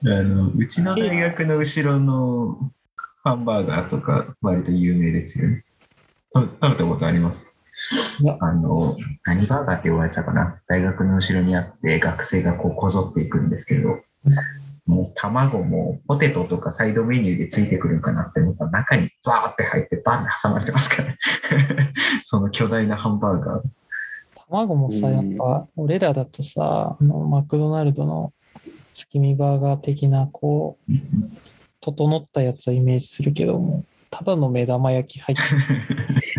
[0.05, 2.71] あのうちの大学の後ろの
[3.23, 5.65] ハンバーガーとか割と有名ですよね。
[6.33, 7.58] 食べたことあります？
[8.39, 10.59] あの、何バーガーって言われてたかな？
[10.67, 14.01] 大学の後ろにあって学生がこうこぞっていくんですけど、
[14.85, 21.17] もう卵もポテトとかサイドメニューでついてくるんかなって思ったら中にザーって入ってバンって挟まれてますからね。
[22.25, 23.61] その巨大なハンバーガー。
[24.49, 28.33] 卵もさ、やっぱ、俺らだとさ、あのマクドナルドの
[28.91, 30.93] 月見バーガー的な、こう、
[31.81, 36.19] 整ったやつをイメージするけども、ただの目玉焼き入ってる。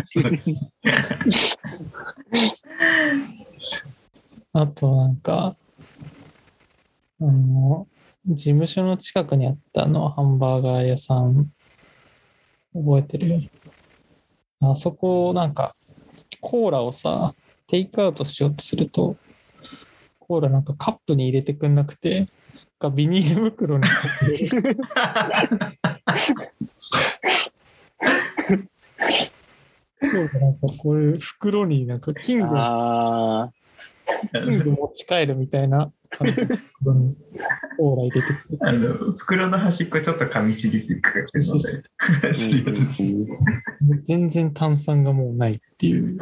[4.53, 5.55] あとなんか、
[7.21, 7.87] あの、
[8.25, 11.51] 事務所の近くにあったあのハンバーガー屋さん、
[12.73, 13.49] 覚えてる
[14.59, 15.75] あそこ、なんか、
[16.39, 17.33] コーラをさ、
[17.67, 19.15] テイクアウトしようとすると、
[20.19, 22.27] コーラなんかカップに入れてくんなくて、
[22.81, 23.87] かビニール袋に。
[23.87, 24.47] 入
[29.25, 29.40] って
[30.01, 33.51] なんかこういう袋になんかキング、ああ、
[34.43, 37.15] キング持ち帰るみたいな感じで袋に
[37.77, 38.57] コーラ入れてくる。
[38.61, 41.83] あの袋の端っこちょっと噛みちぎってくるのそうそう
[43.81, 46.17] で、全然炭酸がもうないっていう。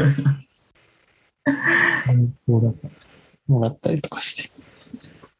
[1.46, 1.54] あ
[2.13, 2.78] のコーラが
[3.48, 4.52] もらったりとかして。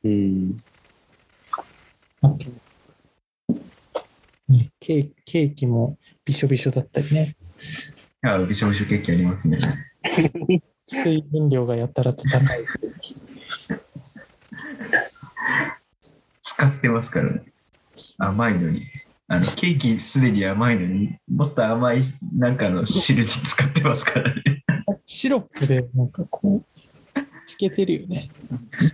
[0.06, 0.64] うん。
[2.22, 2.48] あと、
[4.48, 7.36] ね、ケーケーキもびしょびしょだったりね。
[8.22, 9.58] あびしょびしょケーキありますね。
[10.78, 12.66] 水分量がやたらと高い。
[16.42, 17.44] 使ってますからね。
[18.18, 18.88] 甘いのに。
[19.32, 22.02] あのケーキすでに甘いのにもっと甘い
[22.36, 24.64] なんかの汁に使ってますからね。
[25.06, 28.30] シロップでなんかこう、つけてるよね。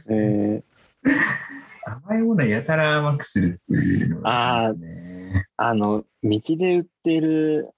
[0.09, 7.69] えー、ものやたら甘くするっていうのが、ね、あの、道で売ってる、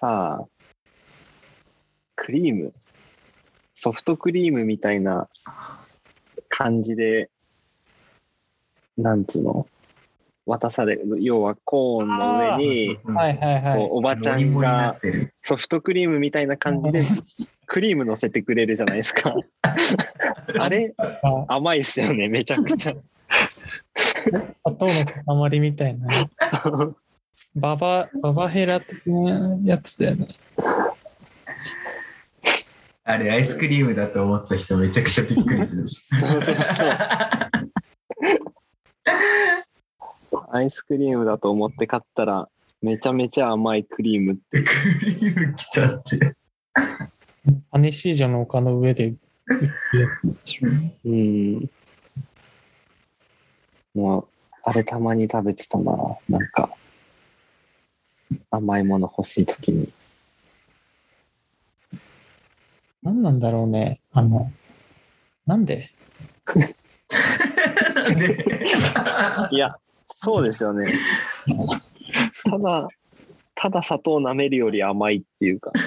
[0.00, 0.46] さあ、
[2.14, 2.72] クリーム、
[3.74, 5.28] ソフトクリームみたいな
[6.48, 7.30] 感じで、
[8.96, 9.66] なんつうの？
[10.46, 13.88] 渡される、要はコーンの上に、はいはいはこうい。
[13.90, 15.00] おばちゃんが
[15.42, 17.02] ソフトクリームみたいな感じで、
[17.66, 19.34] クリーム乗せてくれるじゃないですか。
[20.60, 22.94] あれ、あ甘いっすよね、めちゃくちゃ。
[23.96, 26.06] 砂糖の塊みたいな。
[27.58, 30.28] ババ、ババヘラ的なやつだよね。
[33.04, 36.88] あれ、アイスクリームだと思ってた人めちゃくちゃびっくりするでしそうそうそう。
[40.50, 42.48] アイスクリームだと思って買ったら、
[42.80, 44.32] めちゃめちゃ甘いクリーム。
[44.32, 44.36] ょ。
[44.52, 44.60] ク
[45.04, 46.36] リーム来たって。
[47.70, 50.68] パネシージョの丘の上で売ってるやつでしょ。
[51.04, 51.70] うん。
[53.94, 54.28] もう、
[54.62, 55.92] あれたまに食べてたな。
[56.28, 56.70] なんか、
[58.50, 59.92] 甘いもの欲しいときに。
[63.02, 64.00] 何なんだろうね。
[64.12, 64.50] あの、
[65.46, 65.90] なんで？
[68.16, 68.44] で？
[69.50, 69.76] いや、
[70.22, 70.92] そうですよね。
[72.44, 72.88] ただ、
[73.54, 75.72] ただ砂糖を舐めるより甘いっていうか。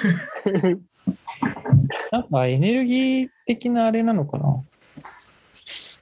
[2.12, 4.64] なんかエネルギー的なあれなのかな？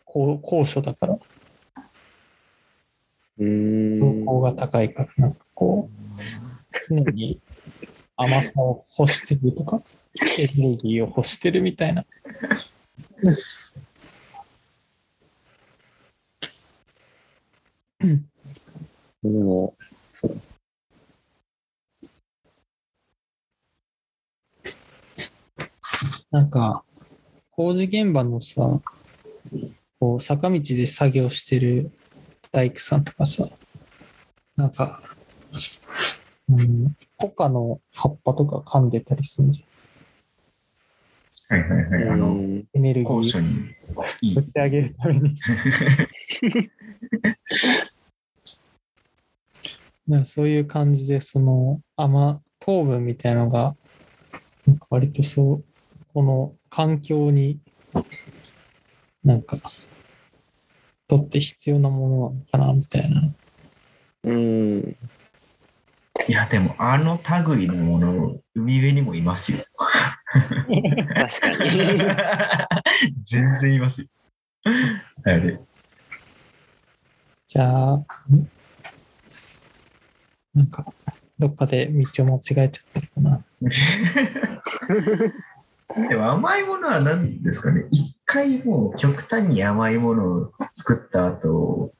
[0.05, 1.13] 高高所だから。
[1.13, 3.99] うーん。
[3.99, 6.48] 標高が高いから、なんかこう、
[6.87, 7.39] 常に
[8.15, 9.81] 甘さを欲してるとか、
[10.37, 12.05] エネルギーを欲してるみたいな。
[18.01, 19.75] でも、
[26.31, 26.83] なんか、
[27.51, 28.61] 工事現場のさ、
[29.99, 31.91] こう、坂道で作業してる
[32.51, 33.47] 大工さんとかさ、
[34.55, 34.97] なんか、
[36.49, 38.89] うん、コカの葉っぱとか噛ん。
[38.89, 39.51] でたりするん。
[39.51, 42.09] じゃはいはいはい。
[42.09, 43.75] あの、エネルギー高所に
[44.21, 44.43] いいぶ。
[44.43, 45.37] ち上げるために。
[50.07, 53.75] なそういう感じで、その甘、糖分みたいなのが、
[54.65, 54.79] なん。
[54.79, 55.65] か割とそう、
[56.13, 57.59] この環境に、
[59.23, 59.43] なん。
[59.43, 59.57] か、
[61.07, 63.35] とって必要なものなのかな、みたいな。
[64.23, 64.97] うん。
[66.27, 69.57] いや、でも、あの類のもの、海辺にもいますよ。
[69.75, 71.69] 確かに。
[73.23, 74.07] 全然いますよ。
[75.23, 75.59] あれ。
[77.47, 78.05] じゃあ、ん
[80.53, 80.85] なんか、
[81.39, 83.43] どっかで道を間違えちゃったのかな。
[86.09, 91.95] でも甘いものは何ですかね一回もう極端に甘いものを作った後、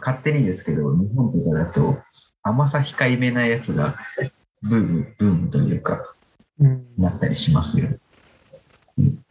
[0.00, 2.02] 勝手にですけど、日本とかだと
[2.44, 3.96] 甘さ控えめなやつが
[4.62, 6.14] ブーム、ブームというか、
[6.60, 6.86] うん。
[6.98, 7.88] なったりしますよ。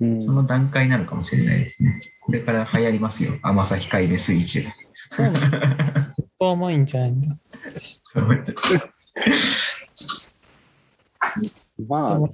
[0.02, 2.02] うんその段階なのかもしれないですね。
[2.22, 3.38] これから流行りますよ。
[3.44, 4.68] 甘さ控えめスイッチ。
[4.96, 5.40] そうなんだ。
[6.18, 7.28] ずっと甘いんじゃないんだ。
[11.88, 12.34] まあ、確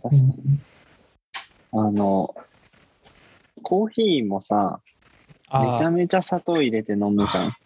[0.00, 0.60] かに
[1.72, 2.34] あの、
[3.62, 4.80] コーヒーもさ、
[5.52, 7.56] めちゃあめちゃ砂糖入れて飲むじゃん。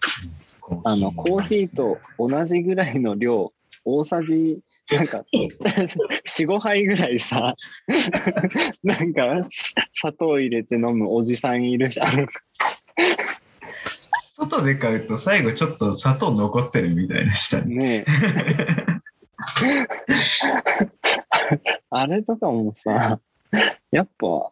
[0.85, 3.53] あの、コーヒーと同じぐらいの量、
[3.85, 4.61] 大さじ、
[4.93, 7.55] なんか、4、5杯ぐらいさ、
[8.83, 9.49] なんか、
[9.93, 12.27] 砂糖入れて飲むおじさんいるじゃん。
[14.49, 17.77] 外で買うと最後ちょっと砂糖残ってるみたいな下に。
[17.77, 18.11] ねえ。
[21.91, 23.21] あれとかもさ、
[23.91, 24.51] やっぱ、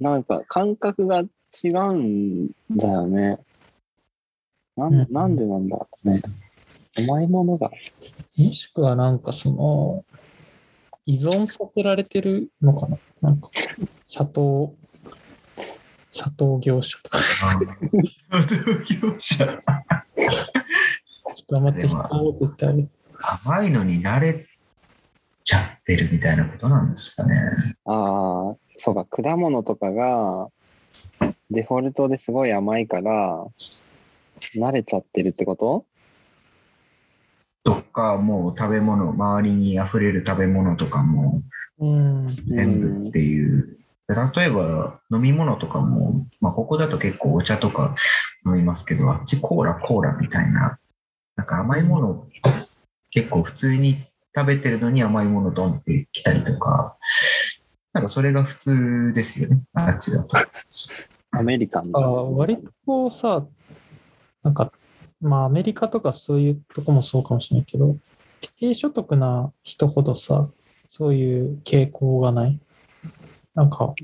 [0.00, 1.22] なんか感覚が
[1.62, 3.38] 違うんだよね。
[4.78, 6.22] なうんんなんでなんだね。
[6.96, 7.70] 甘いものが。
[8.36, 10.04] もしくはなんかその、
[11.04, 12.96] 依存させられてるのかな？
[13.20, 13.50] なんか、
[14.04, 14.72] 砂糖、
[16.10, 17.18] 砂糖業者とか。
[19.00, 19.60] 業者ちょっ
[21.48, 22.88] とあんま適当なこと言ってあげて。
[23.20, 24.46] 甘いのに慣れ
[25.42, 27.34] ちゃってるみたいなことなんですかね。
[27.84, 30.48] ああ、そうか、果物とかが、
[31.50, 33.44] デフォルトですごい甘いから、
[34.54, 35.84] 慣れちゃってるってこと？
[37.64, 41.42] とか、もう食べ物、周りに溢れる食べ物とかも
[41.78, 42.36] うん。
[42.46, 43.76] 全部っていう。
[44.34, 47.94] 例えば飲み物とかも、まあ、ここだと結構お茶とか
[48.46, 50.78] 飲みますけど、あっちコーラ、コーラみたいな、
[51.36, 52.26] なんか甘いもの
[53.10, 56.96] 結構普通に食べてるのに甘いものドンってきたりとか、
[57.92, 60.38] なんかそれが普通ですよね、あっちだと。
[61.32, 62.00] アメリカンだ。
[62.00, 63.44] あ割とさ、
[64.48, 64.72] なんか、
[65.20, 67.98] まあアメリカとかそういうとこもそうかもしれないけど、
[68.56, 70.48] 低所得な人ほどさ、
[70.88, 72.58] そういう傾向がない。
[73.54, 73.94] なんか、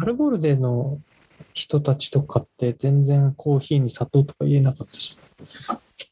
[0.00, 0.98] アルゴルデの
[1.54, 5.20] 人たちとかって全然コーヒーに砂糖とか言えなかったし、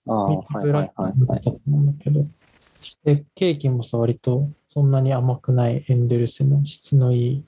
[0.07, 1.13] ああ、ミはいはいはいはい。
[1.19, 2.25] クだったと思うんだけど、
[3.03, 7.45] で、ケーキもさ、割とそんなに甘くないエンデルスの質のいい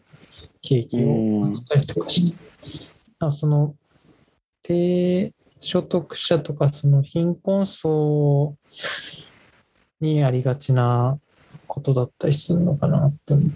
[0.62, 2.36] ケーキを買ったりとかして、
[3.30, 3.76] その
[4.62, 5.32] 低
[5.62, 8.56] 所得者とかその貧困層
[10.00, 11.20] にありがちな
[11.68, 13.46] ことだったりするのかなって思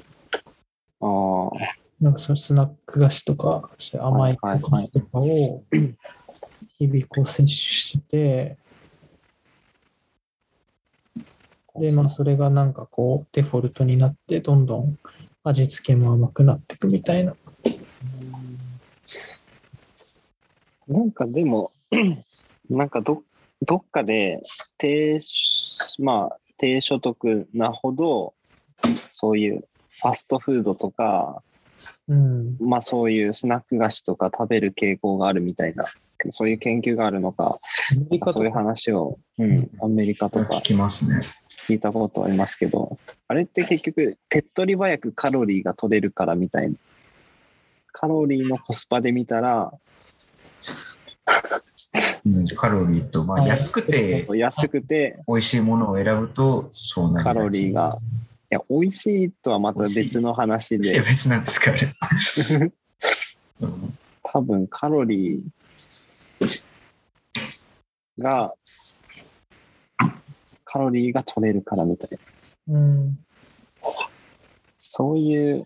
[1.01, 1.51] う。
[1.51, 1.59] ああ、
[2.01, 3.69] なんかそのスナック菓子とか、
[4.01, 5.65] 甘いお菓子とかを
[6.79, 8.57] 日々こう摂取して、
[11.75, 14.97] で、まあそれがなんかこうデフォルトになって、どんどん
[15.43, 17.35] 味付けも甘くなっていくみたいな。
[20.87, 21.73] なんかでも、
[22.71, 23.23] なんかど
[23.63, 24.41] どっかで
[24.79, 25.21] 低,、
[25.99, 28.35] まあ、低所得なほど、
[29.13, 31.43] そういうファストフードとか、
[32.09, 32.57] うん。
[32.61, 35.87] まあそういうスナック菓子とか食べる傾向があるみたいな、
[36.33, 37.59] そういう研究があるのか、
[37.93, 41.21] アメリカそういう話を、うん、アメリカとか聞きますね。
[41.67, 46.77] 聞いたことありますけど、あれって結局、手っ取り早くカロリーが取れるからみたいな。
[47.93, 49.73] カロリーのコスパで見たら、
[52.25, 57.99] うん、カロリーと、まあ、あ安くて安くて美味しいものを選ぶと、そうなりカロリーが。
[58.51, 61.73] いや、美味しいとはまた別の話いや、で、別なんですか、
[64.23, 66.63] 多分カロリー
[68.19, 68.55] が、
[70.65, 72.11] カロリーが取れるからみたい
[72.69, 72.79] な。
[72.79, 73.19] うん。
[74.79, 75.65] そういう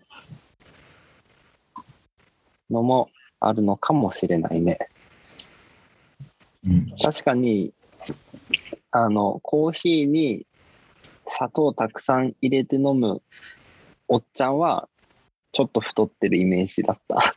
[2.69, 3.09] のも
[3.39, 4.79] あるのかもしれないね。
[6.65, 7.73] うん確かに、
[8.91, 10.45] あの、コーヒーに
[11.25, 13.21] 砂糖たくさん入れて飲む
[14.07, 14.87] おっちゃんは、
[15.51, 17.35] ちょっと太ってるイメージだった。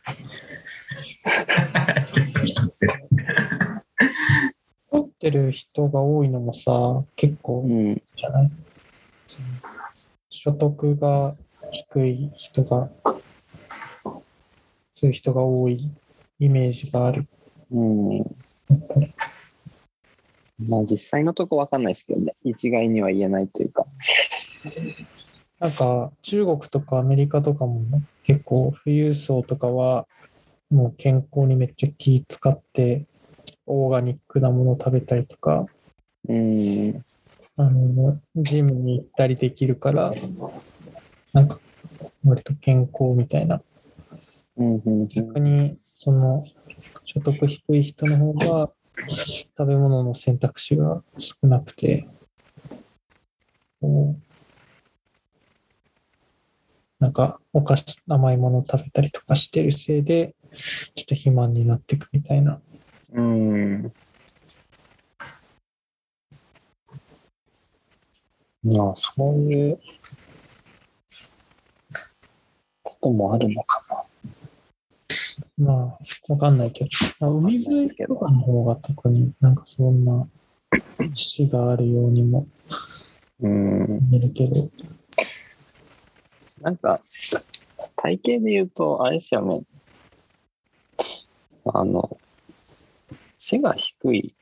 [4.77, 8.01] 太ってる人が多いのもさ、結う構ん。
[8.15, 8.51] じゃない？
[10.29, 11.35] 所得が
[11.71, 12.89] 低い人が、
[14.91, 15.91] そういう人が多い
[16.39, 17.27] イメージがある。
[17.71, 18.44] うん。
[20.59, 22.33] まあ実際のとこわかんないですけどね。
[22.43, 23.85] 一概には言えないというか。
[25.59, 27.85] なんか中国とかアメリカとかも
[28.23, 30.07] 結構富裕層とかは
[30.69, 33.05] もう健康にめっちゃ気使って
[33.65, 35.67] オーガニックなものを食べたりとか
[36.27, 37.03] うん。
[37.57, 40.11] あのジムに行ったりできるから
[41.31, 41.59] なんか
[42.25, 43.61] 割と健康みたいな
[44.57, 44.81] うん。
[44.85, 45.07] うん。
[45.07, 46.43] 逆にその
[47.15, 48.71] 所得低い人の方が
[49.57, 52.05] 食べ物の選択肢が少なくて
[53.79, 54.21] こう
[56.99, 60.35] なんかお菓子甘いものを食べたりとかしてるせいで
[60.95, 62.59] ちょっと肥満になっていくみたいな
[63.13, 63.93] うん。
[68.67, 69.79] いや、そういう
[72.81, 73.74] こともあるのか。
[75.57, 76.89] まあわかんないけど、
[77.19, 80.27] まあ、海沿いとかの方が特になんかそんな
[81.13, 82.47] 死があるようにも
[83.41, 84.09] うん。
[84.09, 84.69] 見えるけど
[86.61, 87.01] なんか、
[87.97, 89.61] 体型で言うと、あれですよね。
[91.65, 92.17] あの、
[93.37, 94.35] 背が低い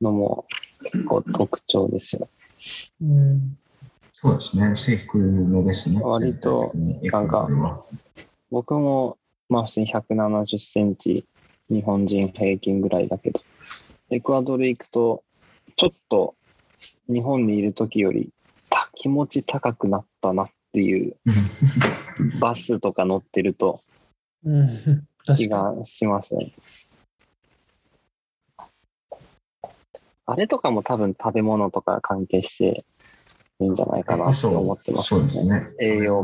[0.00, 0.46] のも
[0.84, 2.28] 結構特徴ですよ。
[3.02, 3.58] うん
[4.12, 4.74] そうですね。
[4.76, 6.00] 背低めですね。
[6.00, 7.48] 割となんか
[8.54, 11.26] 僕も、まあ普通に170センチ、
[11.68, 13.40] 日本人平均ぐらいだけど、
[14.10, 15.24] エクアドル行くと、
[15.74, 16.36] ちょっと
[17.08, 18.30] 日本にいる時より
[18.70, 21.16] た気持ち高くなったなっていう、
[22.40, 23.80] バスとか乗ってると
[24.44, 26.52] うん気がしますよね。
[30.26, 32.84] あれとかも多分食べ物とか関係して
[33.58, 35.22] いいんじゃないかなって思ってますね。
[35.24, 35.66] ですね。
[35.80, 36.22] 栄養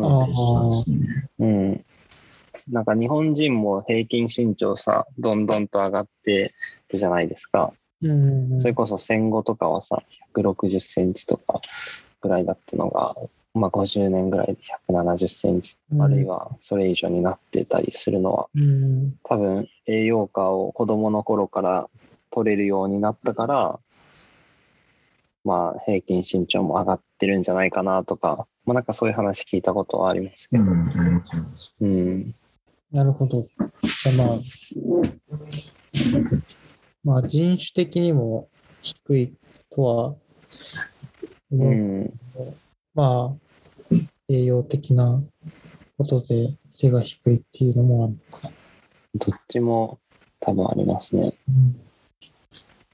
[0.00, 0.08] が。
[0.08, 1.28] うんあそうですね。
[1.38, 1.84] うん。
[2.68, 6.54] なんか日本人も平均身長さ、どんどんと上がって
[6.88, 7.72] るじゃないですか。
[8.00, 10.02] にうんそれこそ戦後とかはさ、
[10.34, 11.60] 160センチとか
[12.20, 13.14] ぐらいだったのが、
[13.54, 14.56] まあ50年ぐらいで
[14.88, 21.88] 170センチ、うんあるいはそれ以上になってたりするのは、うん多分栄養価を子供の頃から
[22.30, 23.80] 取れるようになったから、
[25.44, 30.62] まあ平均身長も上がってるんじゃないかなとか、まあなんかそういう話聞いたことはありますけど。
[30.62, 31.22] うん。
[31.80, 32.34] うん。
[32.92, 33.44] なるほど。
[34.16, 34.38] まあ、
[37.02, 38.48] まあ人種的にも
[38.80, 39.34] 低い
[39.70, 40.14] とは
[41.50, 42.12] う、ん。
[42.94, 43.94] まあ、
[44.28, 45.20] 栄養的な
[45.98, 48.54] ことで背が低いっていうのもあるのか。
[49.16, 49.98] どっちも
[50.38, 51.34] 多分ありますね。
[51.48, 51.80] うん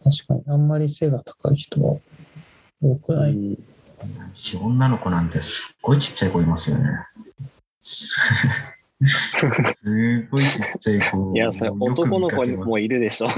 [0.02, 1.98] 確かに、あんまり背が高い人は
[2.80, 3.32] 多くない。
[3.32, 3.58] うん
[4.60, 6.84] 女の子なんてすっごいちっちゃい子いますよね。
[7.80, 8.18] す
[10.30, 11.32] ごいちっちゃい子。
[11.34, 13.28] いや、それ男の子にもいるでしょ。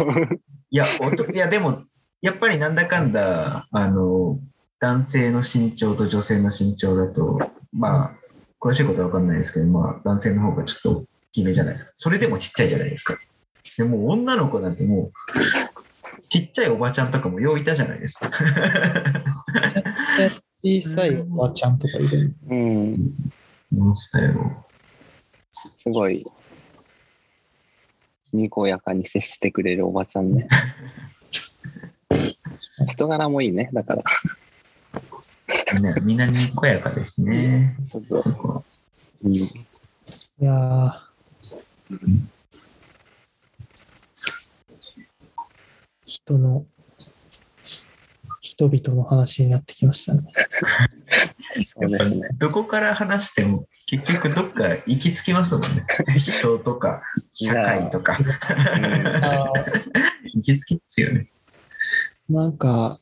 [0.70, 0.84] いや、
[1.32, 1.84] いやでも、
[2.20, 4.38] やっぱりなんだかんだ、あの、
[4.80, 7.40] 男性の身長と女性の身長だと、
[7.72, 8.14] まあ、
[8.60, 11.92] 詳しいことは分かんないですけど、まあ、男性の方がちょっと大きめじゃないですか。
[11.96, 13.16] それでもちっちゃいじゃないですか。
[13.76, 18.30] でも、女の子なんてもう、ちっちゃいおばちゃんとかもよういたじゃないですか。
[20.62, 22.34] 小さいおばちゃんとかいる。
[22.48, 22.94] うん。
[23.72, 24.66] いましたよ。
[25.52, 26.26] すごい、
[28.32, 30.48] にこやかに接してくれるおばちゃんね。
[32.88, 34.02] 人柄もいいね、だから。
[35.74, 37.76] みんな、みんなにこやかですね。
[37.84, 38.64] そうそう
[39.24, 39.48] うん、い
[40.40, 41.08] やー
[46.04, 46.66] 人の、
[48.40, 50.22] 人々の話になってきましたね。
[51.66, 52.28] そうですね。
[52.38, 55.86] どこから話しても、結局どっか行き着きますもんね。
[56.18, 58.18] 人とか、社会とか。
[59.22, 59.52] あ
[60.34, 61.30] 行き着きですよね。
[62.30, 62.98] ーなんか、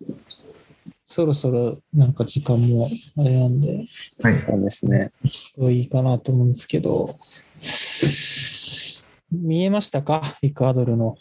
[1.05, 3.87] そろそろなんか時間もあれなんで、
[4.23, 4.39] はい。
[4.39, 5.11] そうですね。
[5.59, 7.19] いいかなと思うんですけど、
[9.33, 10.21] 見えましたか？
[10.43, 11.17] エクアドルの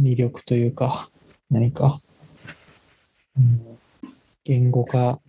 [0.00, 1.10] 魅力というか、
[1.50, 1.98] 何か？
[3.36, 3.78] うん
[4.42, 5.20] 言語化。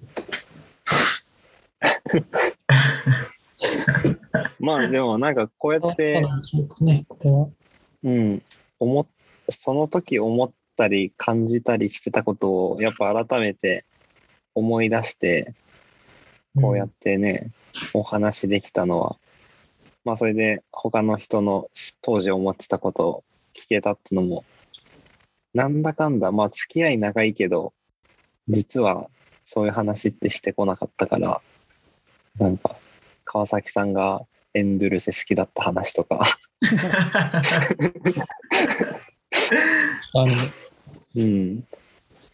[4.60, 6.22] まあでもなんかこうやって、
[6.82, 7.06] ね。
[8.04, 8.42] うん、
[8.80, 9.08] 思っ
[9.52, 13.86] その時思ったり感じたりしてたことをやっぱ改めて
[14.56, 15.54] 思い出して、
[16.56, 17.52] こうやってね、
[17.94, 19.18] お話できたのは、
[20.04, 21.70] まあそれで他の人の
[22.02, 23.24] 当時思ってたことを
[23.54, 24.44] 聞けたってのも、
[25.54, 27.74] なんだかんだ、まあ付き合い長いけど、
[28.48, 29.10] 実は
[29.46, 31.42] そういう話ってしてこなかったから、
[32.40, 32.76] なんか
[33.26, 34.22] 川崎さんが
[34.54, 36.38] エンドゥルセ好きだった話とか、
[40.14, 40.34] あの
[41.16, 41.64] うん、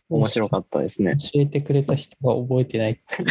[0.10, 1.16] 面白かったですね。
[1.18, 3.30] 教えてくれた人が覚えてないっていう。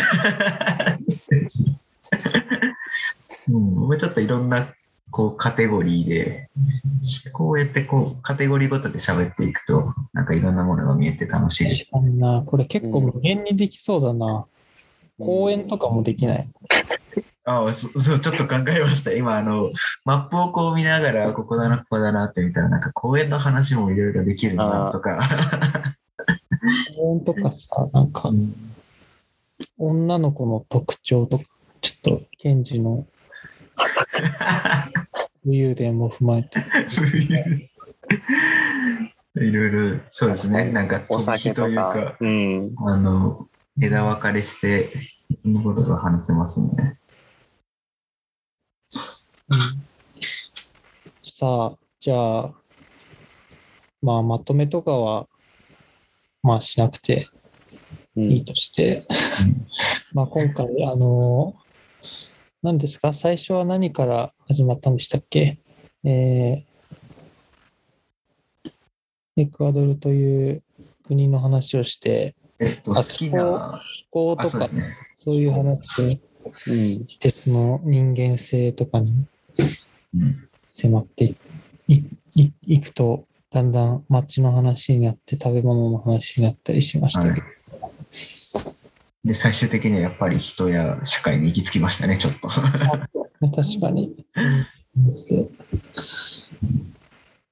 [3.49, 4.73] うん、もうちょっといろんな
[5.11, 6.49] こうカテゴリーで、
[7.33, 11.91] こうやってこうカテゴリーごとで喋っていくと、なんかいろんなものが見えて楽しいです。
[11.91, 12.43] 確かにな。
[12.45, 14.47] これ結構無限にできそうだな。
[15.19, 16.49] 公演とかもできない。
[17.45, 19.13] あ あ、そそう、ちょっと考えました。
[19.13, 19.71] 今、あの、
[20.05, 25.19] マップをこう見ながら、ここだな、ここだなって見たら、なんか公園の話もいろいろできるなとか。
[26.97, 28.31] 公演とかさ、なんか
[29.79, 31.45] 女の子の特徴とか、
[31.81, 33.07] ちょっと、ケンジの
[35.45, 36.65] 武勇伝も踏まえて。
[39.37, 40.71] いろいろ、そうですね。
[40.71, 43.49] なんか、お酒とというかか、、うん、あの、
[43.81, 44.91] 枝分かれして、
[45.31, 46.99] いろんなことが話せますね。
[51.23, 52.55] さあ、じゃあ、
[54.03, 55.29] まあ、まとめとかは、
[56.43, 57.27] まあ、しなくて
[58.17, 58.31] うん。
[58.31, 59.05] いいとして、
[60.15, 61.55] まあ、今回、あの、
[62.63, 63.13] 何ですか？
[63.13, 65.59] 最初は何から始まったんでしたっけ？
[66.05, 66.77] えー
[69.39, 70.63] エクアドルという
[71.03, 74.69] 国の話をして、えっと、好きな、気候あ、とか
[75.15, 75.41] そうね。
[75.43, 79.27] いう話をうん、して、その人間性とかに
[80.15, 81.35] うん迫ってい
[82.35, 87.47] いいくと、だんだん街の話になって食べ物の話になったりしましたけど、
[89.25, 92.49] で、最終的にはやっぱり人や社会に行き着きましたね、ちょっと。
[92.49, 94.15] 確かに。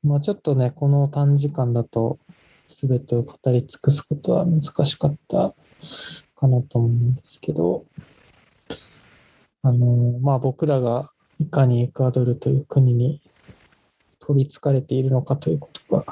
[0.02, 2.18] まあちょっとね、この短時間だと
[2.66, 5.54] 全てを語り尽くすことは難しかった
[6.34, 7.84] かなと思うんですけど、
[9.62, 11.10] あの、まあ僕らが
[11.40, 13.20] いかにエクアドルという国に
[14.20, 16.04] 取り憑かれているのかということが、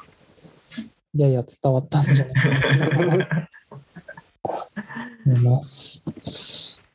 [1.14, 3.14] やや伝わったんじゃないかなと思
[5.36, 6.02] います。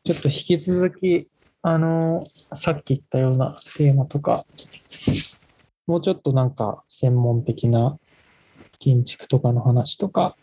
[0.03, 1.27] ちょっと引き続き、
[1.61, 4.45] あの、さっき言ったようなテーマとか、
[5.85, 7.97] もうちょっとなんか専門的な
[8.79, 10.35] 建築とかの話とか、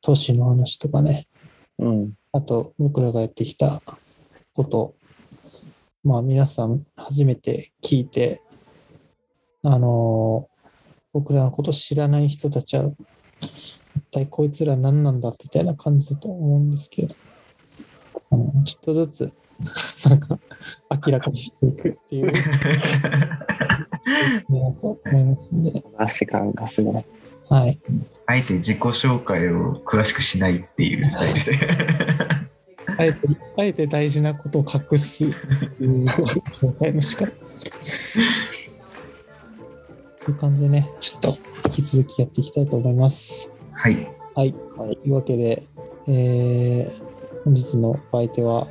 [0.00, 1.26] 都市の話とかね、
[1.78, 2.14] うん。
[2.32, 3.82] あと僕らがやってきた
[4.54, 4.94] こと、
[6.04, 8.40] まあ皆さん初めて聞いて、
[9.62, 10.52] あのー
[11.12, 12.90] 僕らのこと知らない人たちは、
[13.40, 17.14] 一体こいつら何なんだみたいな感じだと思うんですけど、
[18.30, 19.32] あのちょっとずつ、
[20.08, 20.38] なんか
[21.06, 22.32] 明らかにしていくっていう、
[24.48, 27.04] なと思いますんで、話感がすごい。
[27.48, 27.80] はい。
[28.26, 31.66] あえて自己紹介を詳しくしないっていうスタイルで。
[32.98, 33.18] あえて、
[33.58, 37.72] あえて大事なことを隠すっていう紹介の仕方でする。
[40.24, 41.28] という感じでね、ちょっと
[41.66, 43.50] 引き続きやっていきたいと思います。
[43.72, 43.94] はい。
[44.34, 44.54] はい。
[44.76, 45.62] はいというわけで、
[46.06, 47.12] えー
[47.44, 48.68] 本日のお相手は、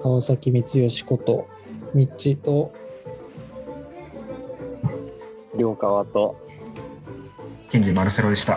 [0.00, 1.46] 川崎光義こと、
[1.92, 2.72] みっちと、
[5.58, 6.36] 両川と、
[7.70, 8.54] ケンジマルセロでした。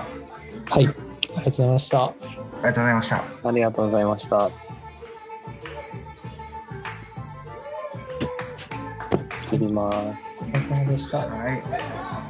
[0.70, 0.86] あはい。
[0.86, 2.14] ありがとうございました。
[2.62, 3.16] りがとうございました。
[3.44, 4.46] ありがとうございました。
[4.46, 4.52] お
[9.50, 10.42] 切ります。
[10.46, 11.18] 疲れ様でした。
[11.20, 12.21] はい。